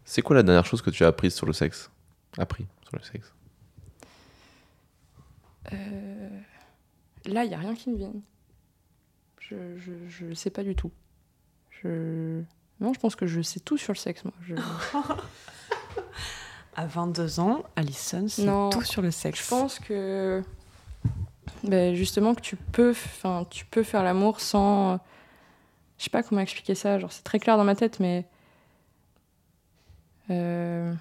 C'est 0.04 0.22
quoi 0.22 0.36
la 0.36 0.42
dernière 0.42 0.66
chose 0.66 0.82
que 0.82 0.90
tu 0.90 1.04
as 1.04 1.08
apprise 1.08 1.34
sur 1.34 1.46
le 1.46 1.52
sexe? 1.52 1.90
Appris 2.38 2.66
sur 2.88 2.96
le 2.96 3.02
sexe? 3.02 3.32
Euh, 5.72 6.28
Là, 7.26 7.44
il 7.44 7.48
n'y 7.48 7.54
a 7.54 7.58
rien 7.58 7.74
qui 7.74 7.90
me 7.90 7.96
vienne. 7.96 8.20
Je, 9.40 9.76
je, 9.78 9.92
je 10.08 10.32
sais 10.34 10.50
pas 10.50 10.62
du 10.62 10.74
tout. 10.76 10.92
Je... 11.82 12.42
Non, 12.80 12.92
je 12.92 13.00
pense 13.00 13.16
que 13.16 13.26
je 13.26 13.40
sais 13.42 13.58
tout 13.60 13.76
sur 13.76 13.92
le 13.92 13.98
sexe, 13.98 14.24
moi. 14.24 14.32
Je, 14.42 14.54
à 16.76 16.86
22 16.86 17.40
ans 17.40 17.64
Alison 17.74 18.26
c'est 18.28 18.44
Non. 18.44 18.70
tout 18.70 18.82
sur 18.82 19.00
le 19.02 19.10
sexe 19.10 19.42
je 19.44 19.48
pense 19.48 19.78
que... 19.78 20.42
ben, 21.64 21.94
justement, 21.94 22.34
que 22.34 22.40
tu 22.42 22.54
peux, 22.56 22.90
enfin, 22.90 23.46
tu 23.50 23.64
peux 23.66 23.82
faire 23.82 24.02
l'amour 24.04 24.40
sans... 24.40 25.00
Je 25.98 26.04
sais 26.04 26.11
pas 26.11 26.22
comment 26.22 26.40
expliquer 26.40 26.74
ça. 26.74 26.98
Genre, 26.98 27.11
c'est 27.12 27.22
très 27.24 27.38
clair 27.38 27.56
dans 27.56 27.64
ma 27.64 27.74
tête, 27.74 28.00
mais... 28.00 28.24
Euh... 30.30 30.92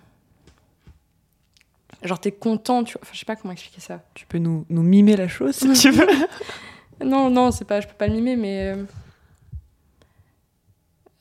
Genre, 2.03 2.19
t'es 2.19 2.31
content, 2.31 2.83
tu 2.83 2.93
vois. 2.93 3.01
Enfin, 3.03 3.11
je 3.13 3.19
sais 3.19 3.25
pas 3.25 3.35
comment 3.35 3.51
expliquer 3.53 3.81
ça. 3.81 4.01
Tu 4.13 4.25
peux 4.25 4.37
nous, 4.37 4.65
nous 4.69 4.83
mimer 4.83 5.15
la 5.15 5.27
chose 5.27 5.55
si 5.55 5.71
tu 5.73 5.91
veux. 5.91 6.07
Non, 7.03 7.29
non, 7.29 7.51
c'est 7.51 7.65
pas, 7.65 7.81
je 7.81 7.87
peux 7.87 7.93
pas 7.93 8.07
le 8.07 8.13
mimer, 8.13 8.37
mais. 8.37 8.73
euh, 8.73 8.85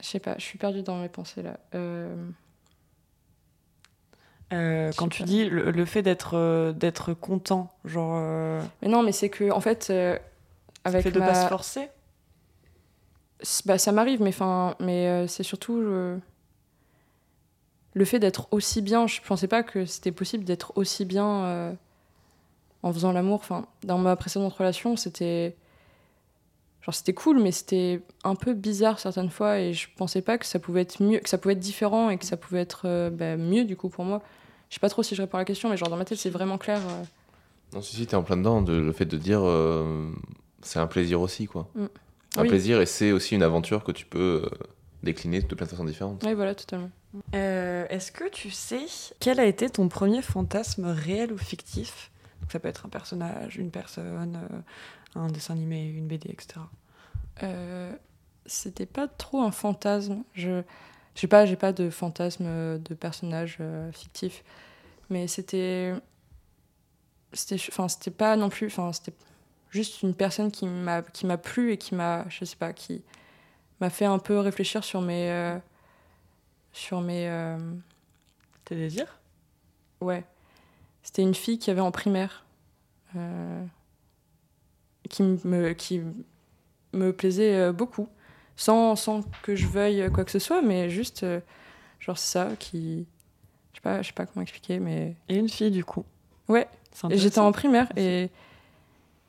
Je 0.00 0.06
sais 0.06 0.20
pas, 0.20 0.36
je 0.38 0.44
suis 0.44 0.56
perdue 0.56 0.82
dans 0.82 0.98
mes 1.00 1.08
pensées 1.08 1.42
là. 1.42 1.58
Euh, 1.74 2.14
Euh, 4.52 4.92
quand 4.96 5.08
tu 5.08 5.24
dis 5.24 5.46
le, 5.48 5.72
le 5.72 5.84
fait 5.84 6.02
d'être 6.02 6.34
euh, 6.36 6.72
d'être 6.72 7.12
content, 7.12 7.72
genre 7.84 8.12
euh, 8.16 8.62
Mais 8.82 8.88
non, 8.88 9.02
mais 9.02 9.10
c'est 9.10 9.30
que, 9.30 9.50
en 9.50 9.60
fait, 9.60 9.88
euh, 9.90 10.14
le 10.14 10.20
avec 10.84 11.02
fait 11.02 11.10
de 11.10 11.18
ma... 11.18 11.26
pas 11.28 11.34
se 11.42 11.48
forcer. 11.48 11.88
Bah, 13.66 13.78
ça 13.78 13.92
m'arrive, 13.92 14.22
mais, 14.22 14.32
mais 14.80 15.08
euh, 15.08 15.26
c'est 15.26 15.42
surtout 15.42 15.76
euh, 15.76 16.18
le 17.94 18.04
fait 18.04 18.18
d'être 18.18 18.48
aussi 18.50 18.82
bien. 18.82 19.06
Je 19.06 19.20
pensais 19.26 19.48
pas 19.48 19.62
que 19.62 19.84
c'était 19.84 20.12
possible 20.12 20.44
d'être 20.44 20.72
aussi 20.76 21.04
bien 21.04 21.44
euh, 21.44 21.72
en 22.82 22.92
faisant 22.92 23.12
l'amour. 23.12 23.40
Enfin, 23.40 23.66
dans 23.82 23.98
ma 23.98 24.16
précédente 24.16 24.54
relation, 24.54 24.96
c'était. 24.96 25.56
Genre, 26.82 26.94
c'était 26.94 27.14
cool, 27.14 27.40
mais 27.40 27.50
c'était 27.50 28.02
un 28.24 28.34
peu 28.34 28.52
bizarre 28.52 28.98
certaines 28.98 29.30
fois, 29.30 29.58
et 29.58 29.72
je 29.72 29.88
pensais 29.96 30.20
pas 30.20 30.36
que 30.36 30.44
ça 30.44 30.58
pouvait 30.58 30.82
être 30.82 31.02
mieux, 31.02 31.18
que 31.18 31.30
ça 31.30 31.38
pouvait 31.38 31.54
être 31.54 31.60
différent 31.60 32.10
et 32.10 32.18
que 32.18 32.26
ça 32.26 32.36
pouvait 32.36 32.60
être 32.60 32.82
euh, 32.84 33.08
bah, 33.08 33.38
mieux 33.38 33.64
du 33.64 33.74
coup 33.74 33.88
pour 33.88 34.04
moi. 34.04 34.20
Je 34.68 34.74
sais 34.74 34.80
pas 34.80 34.90
trop 34.90 35.02
si 35.02 35.14
je 35.14 35.22
réponds 35.22 35.38
à 35.38 35.40
la 35.40 35.44
question, 35.46 35.70
mais 35.70 35.78
genre 35.78 35.88
dans 35.88 35.96
ma 35.96 36.04
tête, 36.04 36.18
c'est 36.18 36.28
vraiment 36.28 36.58
clair. 36.58 36.80
Non, 37.72 37.80
si, 37.80 37.96
si, 37.96 38.06
t'es 38.06 38.16
en 38.16 38.22
plein 38.22 38.36
dedans, 38.36 38.60
de, 38.60 38.74
le 38.74 38.92
fait 38.92 39.06
de 39.06 39.16
dire 39.16 39.42
c'est 40.60 40.78
un 40.78 40.86
plaisir 40.86 41.20
aussi, 41.22 41.46
quoi. 41.46 41.68
Mm. 41.74 41.86
Un 42.36 42.42
Oui. 42.42 42.48
plaisir 42.48 42.80
et 42.80 42.86
c'est 42.86 43.12
aussi 43.12 43.34
une 43.34 43.42
aventure 43.42 43.84
que 43.84 43.92
tu 43.92 44.06
peux 44.06 44.42
euh, 44.44 44.66
décliner 45.02 45.40
de 45.40 45.54
plein 45.54 45.66
de 45.66 45.70
façons 45.70 45.84
différentes. 45.84 46.22
Oui, 46.24 46.34
voilà, 46.34 46.54
totalement. 46.54 46.90
Euh, 47.34 47.86
Est-ce 47.90 48.10
que 48.10 48.28
tu 48.28 48.50
sais 48.50 48.86
quel 49.20 49.38
a 49.38 49.44
été 49.44 49.70
ton 49.70 49.88
premier 49.88 50.20
fantasme 50.22 50.86
réel 50.86 51.32
ou 51.32 51.38
fictif? 51.38 52.10
Donc, 52.40 52.50
Ça 52.50 52.58
peut 52.58 52.68
être 52.68 52.86
un 52.86 52.88
personnage, 52.88 53.56
une 53.56 53.70
personne, 53.70 54.36
euh, 54.50 55.20
un 55.20 55.28
dessin 55.28 55.54
animé, 55.54 55.84
une 55.86 56.08
BD, 56.08 56.30
etc. 56.30 56.60
Euh, 57.42 57.92
c'était 58.46 58.86
pas 58.86 59.06
trop 59.08 59.40
un 59.42 59.50
fantasme. 59.52 60.22
Je 60.34 60.62
j'ai 61.14 61.28
pas 61.28 61.46
j'ai 61.46 61.54
pas 61.56 61.72
de 61.72 61.88
fantasme 61.90 62.78
de 62.80 62.94
personnage 62.94 63.58
euh, 63.60 63.92
fictif, 63.92 64.42
mais 65.10 65.28
c'était 65.28 65.94
c'était 67.32 67.56
enfin 67.68 67.88
c'était 67.88 68.10
pas 68.10 68.36
non 68.36 68.48
plus 68.48 68.66
enfin 68.66 68.92
c'était 68.92 69.12
juste 69.74 70.02
une 70.02 70.14
personne 70.14 70.50
qui 70.50 70.66
m'a 70.66 71.02
qui 71.02 71.26
m'a 71.26 71.36
plu 71.36 71.72
et 71.72 71.76
qui 71.76 71.94
m'a 71.94 72.24
je 72.28 72.44
sais 72.44 72.56
pas 72.56 72.72
qui 72.72 73.02
m'a 73.80 73.90
fait 73.90 74.04
un 74.06 74.18
peu 74.18 74.38
réfléchir 74.38 74.84
sur 74.84 75.00
mes 75.02 75.30
euh, 75.30 75.58
sur 76.72 77.00
mes 77.00 77.28
euh, 77.28 77.58
Tes 78.64 78.76
désirs? 78.76 79.18
Ouais. 80.00 80.24
C'était 81.02 81.22
une 81.22 81.34
fille 81.34 81.58
qui 81.58 81.70
avait 81.70 81.80
en 81.82 81.90
primaire. 81.90 82.44
euh, 83.16 83.64
qui, 85.10 85.22
me, 85.22 85.72
qui 85.72 86.00
me 86.92 87.12
plaisait 87.12 87.72
beaucoup. 87.72 88.08
Sans, 88.56 88.96
sans 88.96 89.22
que 89.42 89.54
je 89.54 89.66
veuille 89.66 90.10
quoi 90.12 90.24
que 90.24 90.30
ce 90.30 90.38
soit, 90.38 90.62
mais 90.62 90.88
juste, 90.88 91.26
genre, 92.00 92.18
ça 92.18 92.50
qui. 92.58 93.06
Je 93.72 93.78
sais 93.78 93.82
pas, 93.82 94.00
je 94.02 94.06
sais 94.06 94.12
pas 94.12 94.26
comment 94.26 94.42
expliquer, 94.42 94.78
mais. 94.78 95.16
Et 95.28 95.36
une 95.36 95.48
fille, 95.48 95.70
du 95.70 95.84
coup? 95.84 96.04
Ouais, 96.48 96.68
j'étais 97.10 97.40
en 97.40 97.52
primaire 97.52 97.88
et, 97.96 98.30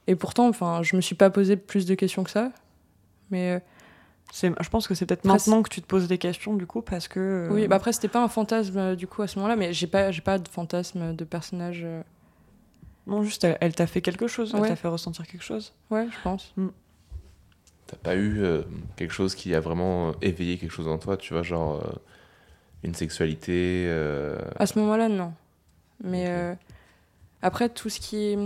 et 0.07 0.15
pourtant, 0.15 0.47
enfin, 0.47 0.81
je 0.83 0.95
me 0.95 1.01
suis 1.01 1.15
pas 1.15 1.29
posé 1.29 1.57
plus 1.57 1.85
de 1.85 1.95
questions 1.95 2.23
que 2.23 2.29
ça. 2.31 2.51
Mais 3.31 3.51
euh, 3.53 3.59
C'est- 4.31 4.51
Je 4.59 4.69
pense 4.69 4.87
que 4.87 4.95
c'est 4.95 5.05
peut-être 5.05 5.19
Après, 5.25 5.33
maintenant 5.33 5.61
que 5.63 5.69
tu 5.69 5.81
te 5.81 5.87
poses 5.87 6.07
des 6.07 6.17
questions, 6.17 6.55
du 6.55 6.65
coup, 6.65 6.81
parce 6.81 7.07
que. 7.07 7.19
euh, 7.19 7.53
oui, 7.53 7.67
bah 7.67 7.75
après, 7.77 7.93
c'était 7.93 8.07
pas 8.07 8.23
un 8.23 8.27
fantasme 8.27 8.77
euh, 8.77 8.95
du 8.95 9.05
coup 9.07 9.21
à 9.21 9.27
ce 9.27 9.37
moment-là, 9.37 9.55
mais 9.55 9.71
j'ai 9.71 9.87
pas, 9.87 10.11
j'ai 10.11 10.21
pas 10.21 10.39
de 10.39 10.47
fantasme 10.47 11.15
de 11.15 11.23
personnage. 11.23 11.85
Non, 13.07 13.21
juste, 13.23 13.43
elle, 13.43 13.57
elle 13.61 13.75
t'a 13.75 13.85
fait 13.87 14.01
quelque 14.01 14.25
chose, 14.27 14.53
elle 14.55 14.61
t'a 14.67 14.75
fait 14.75 14.87
ressentir 14.87 15.27
quelque 15.27 15.43
chose. 15.43 15.73
Ouais, 15.91 16.07
je 16.11 16.17
pense. 16.23 16.53
T'as 17.87 17.97
pas 17.97 18.15
eu 18.15 18.41
euh, 18.43 18.63
quelque 18.95 19.11
chose 19.13 19.35
qui 19.35 19.53
a 19.53 19.59
vraiment 19.59 20.13
éveillé 20.23 20.57
quelque 20.57 20.71
chose 20.71 20.87
en 20.87 20.97
toi, 20.97 21.17
tu 21.17 21.33
vois, 21.33 21.43
genre 21.43 21.83
euh, 21.85 21.91
une 22.83 22.95
sexualité. 22.95 23.85
euh, 23.87 24.39
À 24.57 24.65
ce 24.65 24.79
moment-là, 24.79 25.07
non. 25.07 25.33
Mais 26.03 26.25
euh, 26.29 26.55
après, 27.43 27.69
tout 27.69 27.89
ce 27.89 27.99
qui 27.99 28.17
est, 28.17 28.39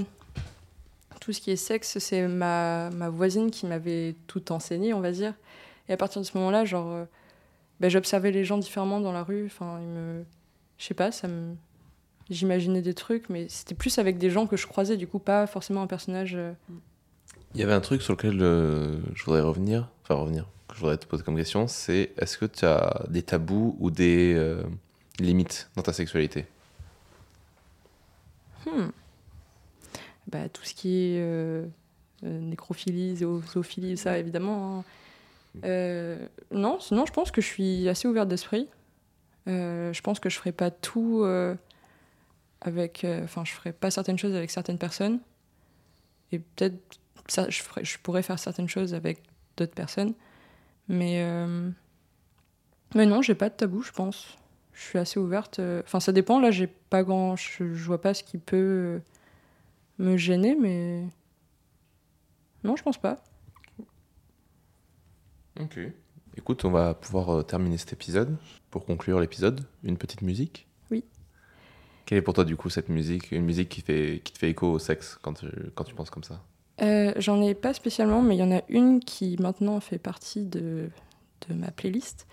tout 1.29 1.33
ce 1.33 1.41
qui 1.41 1.51
est 1.51 1.57
sexe, 1.57 1.99
c'est 1.99 2.27
ma, 2.27 2.89
ma 2.89 3.07
voisine 3.09 3.51
qui 3.51 3.67
m'avait 3.67 4.15
tout 4.25 4.51
enseigné, 4.51 4.95
on 4.95 4.99
va 4.99 5.11
dire. 5.11 5.35
Et 5.87 5.93
à 5.93 5.97
partir 5.97 6.19
de 6.21 6.25
ce 6.25 6.35
moment-là, 6.39 6.65
genre, 6.65 6.91
euh, 6.91 7.05
ben, 7.79 7.87
j'observais 7.87 8.31
les 8.31 8.43
gens 8.43 8.57
différemment 8.57 8.99
dans 8.99 9.11
la 9.11 9.21
rue. 9.21 9.45
Enfin, 9.45 9.77
ils 9.79 9.87
me, 9.87 10.23
je 10.79 10.85
sais 10.85 10.95
pas, 10.95 11.11
ça 11.11 11.27
me, 11.27 11.53
j'imaginais 12.31 12.81
des 12.81 12.95
trucs, 12.95 13.29
mais 13.29 13.47
c'était 13.47 13.75
plus 13.75 13.99
avec 13.99 14.17
des 14.17 14.31
gens 14.31 14.47
que 14.47 14.57
je 14.57 14.65
croisais, 14.65 14.97
du 14.97 15.05
coup, 15.05 15.19
pas 15.19 15.45
forcément 15.45 15.83
un 15.83 15.85
personnage. 15.85 16.33
euh, 16.33 16.51
Il 17.53 17.59
y 17.59 17.63
avait 17.63 17.73
un 17.73 17.79
truc 17.79 18.01
sur 18.01 18.13
lequel 18.13 18.41
euh, 18.41 18.97
je 19.13 19.23
voudrais 19.23 19.41
revenir, 19.41 19.87
enfin 20.01 20.15
revenir, 20.15 20.47
que 20.67 20.73
je 20.73 20.79
voudrais 20.79 20.97
te 20.97 21.05
poser 21.05 21.21
comme 21.21 21.35
question, 21.35 21.67
c'est 21.67 22.11
est-ce 22.17 22.39
que 22.39 22.45
tu 22.45 22.65
as 22.65 23.05
des 23.07 23.21
tabous 23.21 23.77
ou 23.79 23.91
des 23.91 24.33
euh, 24.35 24.63
limites 25.19 25.69
dans 25.75 25.83
ta 25.83 25.93
sexualité? 25.93 26.47
Hmm. 28.65 28.87
Bah, 30.31 30.47
tout 30.49 30.63
ce 30.63 30.73
qui 30.73 30.89
est 30.95 31.19
euh, 31.21 31.65
euh, 32.23 32.39
nécrophilie, 32.39 33.15
zoophilie, 33.17 33.97
ça 33.97 34.17
évidemment. 34.19 34.79
hein. 34.79 34.83
Euh, 35.65 36.27
non, 36.51 36.79
sinon 36.79 37.05
je 37.07 37.11
pense 37.11 37.31
que 37.31 37.41
je 37.41 37.47
suis 37.47 37.89
assez 37.89 38.07
ouverte 38.07 38.27
d'esprit. 38.29 38.67
Euh, 39.47 39.91
je 39.93 40.01
pense 40.01 40.19
que 40.19 40.29
je 40.29 40.37
ferai 40.37 40.51
pas 40.51 40.69
tout 40.69 41.25
avec. 42.61 43.05
Enfin, 43.23 43.43
je 43.45 43.51
ferai 43.53 43.73
pas 43.73 43.89
certaines 43.91 44.17
choses 44.19 44.35
avec 44.35 44.51
certaines 44.51 44.77
personnes. 44.77 45.19
Et 46.31 46.39
peut-être 46.39 46.77
ça, 47.27 47.49
je, 47.49 47.63
ferai- 47.63 47.83
je 47.83 47.97
pourrais 47.97 48.21
faire 48.21 48.37
certaines 48.37 48.69
choses 48.69 48.93
avec 48.93 49.23
d'autres 49.57 49.73
personnes. 49.73 50.13
Mais, 50.87 51.23
mais 52.93 53.05
non, 53.05 53.21
j'ai 53.23 53.35
pas 53.35 53.49
de 53.49 53.55
tabou, 53.55 53.81
je 53.81 53.91
pense. 53.91 54.37
Je 54.73 54.81
suis 54.83 54.99
assez 54.99 55.19
ouverte. 55.19 55.59
Enfin, 55.83 55.99
ça 55.99 56.11
dépend. 56.11 56.39
Là, 56.39 56.51
j'ai 56.51 56.67
pas 56.67 57.03
grand. 57.03 57.35
Je, 57.35 57.73
je 57.73 57.85
vois 57.85 58.01
pas 58.01 58.13
ce 58.13 58.23
qui 58.23 58.37
peut 58.37 59.01
me 59.99 60.17
gêner, 60.17 60.55
mais. 60.55 61.05
Non, 62.63 62.75
je 62.75 62.83
pense 62.83 62.97
pas. 62.97 63.23
Ok. 65.59 65.79
Écoute, 66.38 66.63
on 66.65 66.71
va 66.71 66.93
pouvoir 66.93 67.29
euh, 67.29 67.43
terminer 67.43 67.77
cet 67.77 67.93
épisode. 67.93 68.35
Pour 68.71 68.85
conclure 68.85 69.19
l'épisode, 69.19 69.65
une 69.83 69.97
petite 69.97 70.21
musique 70.21 70.67
Oui. 70.89 71.03
Quelle 72.05 72.17
est 72.19 72.21
pour 72.21 72.33
toi 72.33 72.45
du 72.45 72.55
coup 72.55 72.69
cette 72.69 72.89
musique? 72.89 73.31
Une 73.31 73.43
musique 73.43 73.69
qui, 73.69 73.81
fait, 73.81 74.21
qui 74.23 74.31
te 74.33 74.38
fait 74.39 74.49
écho 74.49 74.71
au 74.71 74.79
sexe 74.79 75.17
quand 75.21 75.33
tu, 75.33 75.47
quand 75.75 75.83
tu 75.83 75.93
penses 75.95 76.09
comme 76.09 76.23
ça? 76.23 76.41
Euh, 76.81 77.13
J'en 77.17 77.41
ai 77.41 77.53
pas 77.55 77.73
spécialement, 77.73 78.21
mais 78.21 78.35
il 78.35 78.39
y 78.39 78.43
en 78.43 78.55
a 78.55 78.62
une 78.69 78.99
qui 79.01 79.35
maintenant 79.39 79.79
fait 79.79 79.97
partie 79.97 80.45
de, 80.45 80.89
de 81.49 81.53
ma 81.53 81.71
playlist. 81.71 82.25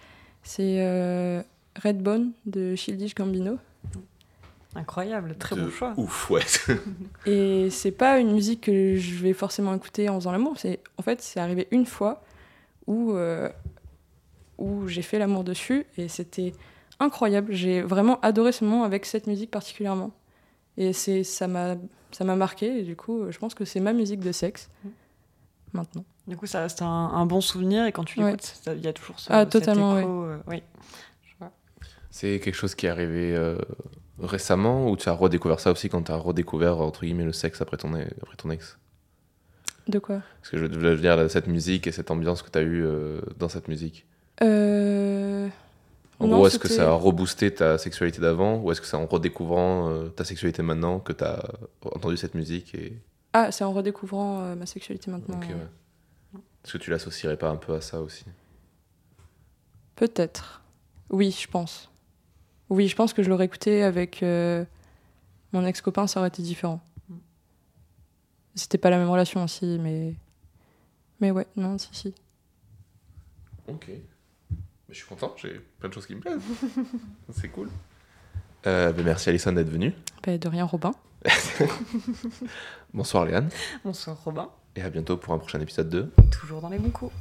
C'est 0.43 0.77
euh, 0.81 1.43
Redbone 1.83 2.33
de 2.45 2.77
Childish 2.77 3.15
Gambino. 3.15 3.59
Incroyable, 4.77 5.37
très 5.39 5.57
bon 5.57 5.71
choix. 5.71 5.95
Ouf, 5.97 6.31
ouais. 6.31 6.43
Et 7.27 7.71
c'est 7.71 7.91
pas 7.93 8.19
une 8.19 8.33
musique 8.33 8.63
que 8.63 8.97
je 8.97 9.15
vais 9.17 9.33
forcément 9.33 9.75
écouter 9.75 10.09
en 10.09 10.17
faisant 10.17 10.33
l'amour. 10.33 10.55
C'est 10.59 10.81
en 10.99 11.03
fait 11.03 11.23
c'est 11.23 11.41
arrivé 11.41 11.67
une 11.71 11.87
fois 11.87 12.23
où 12.87 13.13
euh, 13.13 13.49
où 14.59 14.87
j'ai 14.89 15.03
fait 15.03 15.19
l'amour 15.19 15.45
dessus 15.45 15.87
et 15.97 16.09
c'était 16.09 16.53
incroyable. 17.01 17.53
J'ai 17.53 17.83
vraiment 17.83 18.21
adoré 18.21 18.53
ce 18.53 18.65
moment 18.65 18.85
avec 18.85 19.07
cette 19.07 19.27
musique 19.27 19.51
particulièrement. 19.51 20.13
Et 20.77 20.93
c'est 20.93 21.25
ça 21.25 21.49
m'a 21.49 21.77
ça 22.13 22.25
m'a 22.25 22.37
marqué 22.37 22.79
et 22.81 22.83
du 22.83 22.97
coup 22.97 23.25
je 23.31 23.39
pense 23.39 23.55
que 23.55 23.65
c'est 23.65 23.81
ma 23.81 23.93
musique 23.93 24.21
de 24.21 24.33
sexe 24.33 24.69
maintenant. 25.73 26.05
Du 26.27 26.37
coup, 26.37 26.47
ça 26.47 26.61
reste 26.61 26.83
un, 26.83 26.87
un 26.87 27.25
bon 27.25 27.41
souvenir 27.41 27.87
et 27.87 27.93
quand 27.93 28.03
tu 28.03 28.19
Ouais. 28.19 28.27
l'écoutes, 28.33 28.55
il 28.67 28.85
y 28.85 28.89
a 28.89 28.93
toujours 28.93 29.21
ce, 29.21 29.33
Ah, 29.33 29.43
cet 29.43 29.51
totalement, 29.53 29.97
écho, 29.97 30.25
euh, 30.25 30.39
oui. 30.49 30.61
C'est 32.11 32.41
quelque 32.41 32.55
chose 32.55 32.75
qui 32.75 32.87
est 32.87 32.89
arrivé 32.89 33.37
euh, 33.37 33.57
récemment 34.21 34.89
ou 34.89 34.97
tu 34.97 35.09
as 35.09 35.13
redécouvert 35.13 35.61
ça 35.61 35.71
aussi 35.73 35.89
quand 35.89 36.03
tu 36.03 36.13
as 36.13 36.17
redécouvert 36.17 36.79
entre 36.81 37.01
guillemets 37.05 37.25
le 37.25 37.33
sexe 37.33 37.61
après 37.61 37.77
ton, 37.77 37.95
e- 37.95 38.07
après 38.23 38.37
ton 38.37 38.51
ex? 38.51 38.79
De 39.89 39.99
quoi? 39.99 40.21
Parce 40.41 40.51
que 40.51 40.59
je 40.59 40.65
veux 40.65 40.97
dire, 40.97 41.31
cette 41.31 41.47
musique 41.47 41.87
et 41.87 41.93
cette 41.93 42.11
ambiance 42.11 42.43
que 42.43 42.51
tu 42.51 42.59
as 42.59 42.63
eue 42.63 42.85
euh, 42.85 43.21
dans 43.39 43.49
cette 43.49 43.69
musique. 43.69 44.07
Euh... 44.43 45.49
En 46.19 46.27
Non, 46.27 46.37
gros, 46.37 46.47
est-ce 46.47 46.59
que 46.59 46.69
ça 46.69 46.89
a 46.89 46.93
reboosté 46.93 47.53
ta 47.55 47.77
sexualité 47.79 48.21
d'avant 48.21 48.59
ou 48.61 48.73
est-ce 48.73 48.81
que 48.81 48.87
c'est 48.87 48.97
en 48.97 49.07
redécouvrant 49.07 49.91
euh, 49.91 50.09
ta 50.09 50.25
sexualité 50.25 50.63
maintenant 50.63 50.99
que 50.99 51.13
tu 51.13 51.23
as 51.23 51.43
entendu 51.85 52.17
cette 52.17 52.35
musique 52.35 52.75
et... 52.75 52.95
Ah, 53.35 53.53
c'est 53.53 53.65
en 53.65 53.73
redécouvrant 53.73 54.41
euh, 54.41 54.55
ma 54.55 54.65
sexualité 54.65 55.11
maintenant. 55.11 55.37
Ok, 55.37 55.51
euh, 55.51 55.55
ouais. 55.55 56.41
Est-ce 56.65 56.73
que 56.73 56.79
tu 56.79 56.91
l'associerais 56.91 57.37
pas 57.37 57.51
un 57.51 57.57
peu 57.57 57.75
à 57.75 57.83
ça 57.83 58.01
aussi? 58.01 58.25
Peut-être. 59.95 60.63
Oui, 61.11 61.37
je 61.39 61.47
pense. 61.49 61.91
Oui, 62.69 62.89
je 62.89 62.97
pense 62.97 63.13
que 63.13 63.23
je 63.23 63.29
l'aurais 63.29 63.45
écouté 63.45 63.83
avec 63.83 64.23
euh, 64.23 64.65
mon 65.53 65.65
ex-copain, 65.65 66.07
ça 66.07 66.21
aurait 66.21 66.29
été 66.29 66.43
différent. 66.43 66.81
C'était 68.55 68.79
pas 68.79 68.91
la 68.91 68.99
même 68.99 69.11
relation 69.11 69.45
aussi, 69.45 69.79
mais. 69.79 70.15
Mais 71.21 71.31
ouais, 71.31 71.47
non, 71.57 71.79
si, 71.79 71.89
si. 71.93 72.15
Ok. 73.69 73.89
Mais 73.89 74.95
je 74.95 74.95
suis 74.95 75.07
content, 75.07 75.35
j'ai 75.37 75.61
plein 75.79 75.89
de 75.89 75.95
choses 75.95 76.07
qui 76.07 76.15
me 76.15 76.21
plaisent. 76.21 76.41
c'est 77.33 77.49
cool. 77.49 77.69
Euh, 78.67 78.93
ben 78.93 79.05
merci 79.05 79.29
Alison 79.29 79.53
d'être 79.53 79.69
venue. 79.69 79.93
Bah, 80.25 80.37
de 80.39 80.49
rien, 80.49 80.65
Robin. 80.65 80.93
Bonsoir 82.95 83.25
Léane. 83.25 83.49
Bonsoir 83.85 84.23
Robin, 84.25 84.49
Et 84.75 84.83
à 84.83 84.91
bientôt 84.91 85.17
pour 85.17 85.35
un 85.35 85.39
prochain 85.39 85.61
épisode 85.61 85.89
de 85.89 86.11
toujours 86.31 86.61
dans 86.61 86.69
les 86.69 86.79
bons 86.79 86.91
coups. 86.91 87.13